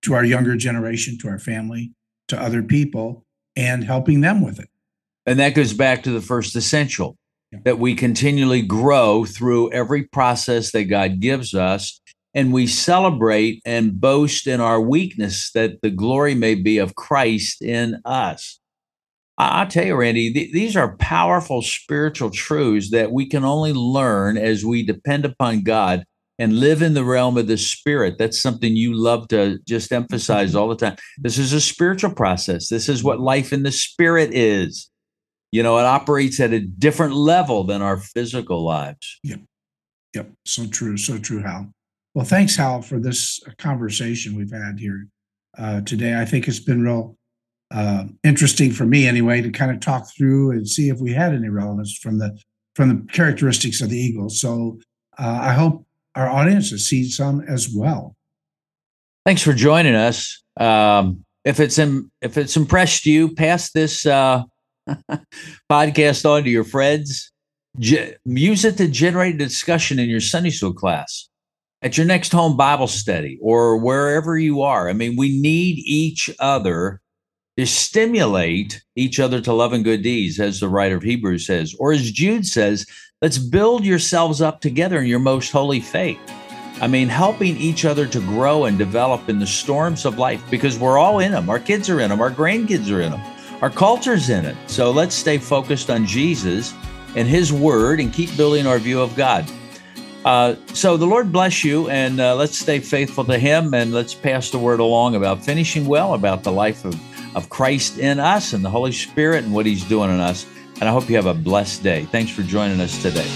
to 0.02 0.14
our 0.14 0.24
younger 0.24 0.56
generation 0.56 1.18
to 1.18 1.28
our 1.28 1.38
family 1.38 1.92
to 2.28 2.40
other 2.40 2.62
people 2.62 3.24
and 3.56 3.84
helping 3.84 4.20
them 4.20 4.44
with 4.44 4.58
it. 4.58 4.68
And 5.26 5.38
that 5.38 5.54
goes 5.54 5.72
back 5.72 6.02
to 6.04 6.10
the 6.10 6.20
first 6.20 6.54
essential 6.54 7.16
yeah. 7.52 7.60
that 7.64 7.78
we 7.78 7.94
continually 7.94 8.62
grow 8.62 9.24
through 9.24 9.72
every 9.72 10.04
process 10.04 10.72
that 10.72 10.84
god 10.84 11.20
gives 11.20 11.54
us 11.54 12.00
and 12.34 12.52
we 12.52 12.66
celebrate 12.66 13.62
and 13.64 14.00
boast 14.00 14.46
in 14.46 14.60
our 14.60 14.80
weakness 14.80 15.50
that 15.52 15.80
the 15.82 15.90
glory 15.90 16.34
may 16.34 16.54
be 16.54 16.78
of 16.78 16.94
christ 16.94 17.62
in 17.62 18.00
us 18.04 18.60
I, 19.38 19.66
tell 19.66 19.84
you, 19.84 19.96
Randy, 19.96 20.32
th- 20.32 20.52
these 20.52 20.76
are 20.76 20.96
powerful 20.96 21.60
spiritual 21.60 22.30
truths 22.30 22.90
that 22.90 23.12
we 23.12 23.26
can 23.26 23.44
only 23.44 23.72
learn 23.72 24.38
as 24.38 24.64
we 24.64 24.82
depend 24.84 25.24
upon 25.24 25.62
God 25.62 26.04
and 26.38 26.58
live 26.60 26.82
in 26.82 26.94
the 26.94 27.04
realm 27.04 27.36
of 27.36 27.46
the 27.46 27.58
spirit. 27.58 28.16
That's 28.18 28.40
something 28.40 28.76
you 28.76 28.94
love 28.94 29.28
to 29.28 29.58
just 29.66 29.92
emphasize 29.92 30.54
all 30.54 30.68
the 30.68 30.76
time. 30.76 30.96
This 31.18 31.38
is 31.38 31.52
a 31.52 31.60
spiritual 31.60 32.12
process. 32.12 32.68
This 32.68 32.88
is 32.88 33.04
what 33.04 33.20
life 33.20 33.52
in 33.52 33.62
the 33.62 33.72
spirit 33.72 34.30
is. 34.32 34.90
You 35.52 35.62
know, 35.62 35.78
it 35.78 35.84
operates 35.84 36.40
at 36.40 36.52
a 36.52 36.60
different 36.60 37.14
level 37.14 37.64
than 37.64 37.80
our 37.82 37.98
physical 37.98 38.64
lives. 38.64 39.18
Yep. 39.22 39.40
Yep. 40.14 40.30
So 40.44 40.66
true. 40.66 40.96
So 40.96 41.18
true, 41.18 41.42
Hal. 41.42 41.70
Well, 42.14 42.24
thanks, 42.24 42.56
Hal, 42.56 42.82
for 42.82 42.98
this 42.98 43.40
conversation 43.58 44.36
we've 44.36 44.52
had 44.52 44.78
here 44.78 45.06
uh, 45.58 45.82
today. 45.82 46.20
I 46.20 46.24
think 46.24 46.48
it's 46.48 46.58
been 46.58 46.82
real 46.82 47.16
uh, 47.70 48.04
interesting 48.22 48.72
for 48.72 48.84
me, 48.84 49.06
anyway, 49.06 49.42
to 49.42 49.50
kind 49.50 49.70
of 49.70 49.80
talk 49.80 50.06
through 50.16 50.52
and 50.52 50.68
see 50.68 50.88
if 50.88 50.98
we 50.98 51.12
had 51.12 51.34
any 51.34 51.48
relevance 51.48 51.96
from 51.96 52.18
the 52.18 52.38
from 52.74 52.88
the 52.90 53.12
characteristics 53.12 53.80
of 53.80 53.88
the 53.88 53.98
eagle. 53.98 54.28
So 54.28 54.78
uh, 55.18 55.38
I 55.42 55.52
hope 55.52 55.86
our 56.14 56.28
audience 56.28 56.70
has 56.70 56.86
seen 56.86 57.06
some 57.06 57.40
as 57.48 57.70
well. 57.74 58.14
Thanks 59.24 59.42
for 59.42 59.54
joining 59.54 59.94
us. 59.94 60.42
Um, 60.60 61.24
if 61.44 61.58
it's 61.58 61.78
in, 61.78 62.10
if 62.20 62.36
it's 62.36 62.56
impressed 62.56 63.06
you, 63.06 63.34
pass 63.34 63.72
this 63.72 64.04
uh, 64.04 64.42
podcast 65.70 66.28
on 66.28 66.44
to 66.44 66.50
your 66.50 66.64
friends. 66.64 67.32
Ge- 67.80 68.14
use 68.24 68.64
it 68.64 68.76
to 68.76 68.88
generate 68.88 69.36
a 69.36 69.38
discussion 69.38 69.98
in 69.98 70.08
your 70.08 70.20
Sunday 70.20 70.50
school 70.50 70.74
class, 70.74 71.28
at 71.82 71.96
your 71.96 72.06
next 72.06 72.30
home 72.30 72.56
Bible 72.56 72.88
study, 72.88 73.38
or 73.40 73.78
wherever 73.78 74.36
you 74.36 74.62
are. 74.62 74.88
I 74.88 74.92
mean, 74.92 75.16
we 75.16 75.40
need 75.40 75.78
each 75.78 76.30
other 76.38 77.00
to 77.56 77.66
stimulate 77.66 78.82
each 78.96 79.18
other 79.18 79.40
to 79.40 79.52
love 79.52 79.72
and 79.72 79.84
good 79.84 80.02
deeds, 80.02 80.38
as 80.38 80.60
the 80.60 80.68
writer 80.68 80.96
of 80.96 81.02
Hebrews 81.02 81.46
says, 81.46 81.74
or 81.78 81.92
as 81.92 82.10
Jude 82.10 82.46
says, 82.46 82.86
Let's 83.22 83.38
build 83.38 83.86
yourselves 83.86 84.42
up 84.42 84.60
together 84.60 85.00
in 85.00 85.06
your 85.06 85.18
most 85.18 85.50
holy 85.50 85.80
faith. 85.80 86.20
I 86.82 86.86
mean, 86.86 87.08
helping 87.08 87.56
each 87.56 87.86
other 87.86 88.06
to 88.06 88.20
grow 88.20 88.66
and 88.66 88.76
develop 88.76 89.30
in 89.30 89.38
the 89.38 89.46
storms 89.46 90.04
of 90.04 90.18
life 90.18 90.44
because 90.50 90.78
we're 90.78 90.98
all 90.98 91.20
in 91.20 91.32
them. 91.32 91.48
Our 91.48 91.58
kids 91.58 91.88
are 91.88 92.00
in 92.00 92.10
them, 92.10 92.20
our 92.20 92.30
grandkids 92.30 92.94
are 92.94 93.00
in 93.00 93.12
them, 93.12 93.22
our 93.62 93.70
culture's 93.70 94.28
in 94.28 94.44
it. 94.44 94.54
So 94.66 94.90
let's 94.90 95.14
stay 95.14 95.38
focused 95.38 95.88
on 95.88 96.04
Jesus 96.04 96.74
and 97.14 97.26
His 97.26 97.54
Word 97.54 98.00
and 98.00 98.12
keep 98.12 98.36
building 98.36 98.66
our 98.66 98.78
view 98.78 99.00
of 99.00 99.16
God. 99.16 99.50
Uh, 100.26 100.56
so 100.74 100.98
the 100.98 101.06
Lord 101.06 101.32
bless 101.32 101.64
you, 101.64 101.88
and 101.88 102.20
uh, 102.20 102.36
let's 102.36 102.58
stay 102.58 102.80
faithful 102.80 103.24
to 103.24 103.38
Him, 103.38 103.72
and 103.72 103.94
let's 103.94 104.12
pass 104.12 104.50
the 104.50 104.58
word 104.58 104.80
along 104.80 105.14
about 105.14 105.42
finishing 105.42 105.86
well, 105.86 106.12
about 106.12 106.42
the 106.42 106.52
life 106.52 106.84
of, 106.84 106.94
of 107.36 107.48
Christ 107.48 107.98
in 107.98 108.18
us 108.18 108.52
and 108.52 108.64
the 108.64 108.70
Holy 108.70 108.90
Spirit 108.90 109.44
and 109.44 109.54
what 109.54 109.66
He's 109.66 109.84
doing 109.84 110.10
in 110.10 110.18
us 110.18 110.46
and 110.80 110.88
I 110.88 110.92
hope 110.92 111.08
you 111.08 111.14
have 111.16 111.26
a 111.26 111.34
blessed 111.34 111.82
day. 111.82 112.04
Thanks 112.04 112.30
for 112.30 112.42
joining 112.42 112.80
us 112.80 113.02
today. 113.02 113.26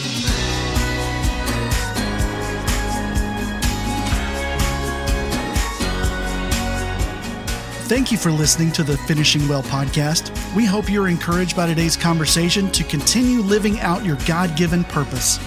Thank 7.89 8.13
you 8.13 8.19
for 8.19 8.31
listening 8.31 8.71
to 8.73 8.83
the 8.85 8.99
Finishing 8.99 9.49
Well 9.49 9.63
podcast. 9.65 10.31
We 10.55 10.65
hope 10.65 10.89
you're 10.89 11.09
encouraged 11.09 11.57
by 11.57 11.67
today's 11.67 11.97
conversation 11.97 12.71
to 12.71 12.85
continue 12.85 13.41
living 13.41 13.81
out 13.81 14.05
your 14.05 14.17
God 14.27 14.57
given 14.57 14.85
purpose. 14.85 15.41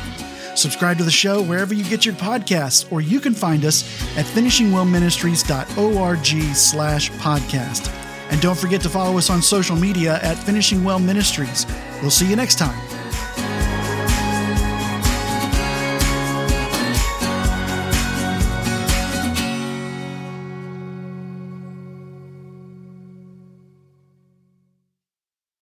Subscribe 0.55 0.97
to 0.97 1.03
the 1.03 1.11
show 1.11 1.41
wherever 1.41 1.73
you 1.73 1.85
get 1.85 2.05
your 2.05 2.15
podcasts, 2.15 2.91
or 2.91 2.99
you 3.01 3.21
can 3.21 3.33
find 3.33 3.65
us 3.65 3.83
at 4.17 4.25
finishingwellministries.org 4.25 6.55
slash 6.55 7.11
podcast. 7.11 8.02
And 8.33 8.41
don't 8.41 8.57
forget 8.57 8.81
to 8.81 8.89
follow 8.89 9.19
us 9.19 9.29
on 9.29 9.43
social 9.43 9.75
media 9.75 10.19
at 10.23 10.39
Finishing 10.39 10.83
Well 10.83 10.97
Ministries. 10.97 11.67
We'll 12.01 12.09
see 12.09 12.27
you 12.27 12.35
next 12.35 12.57
time. 12.57 12.92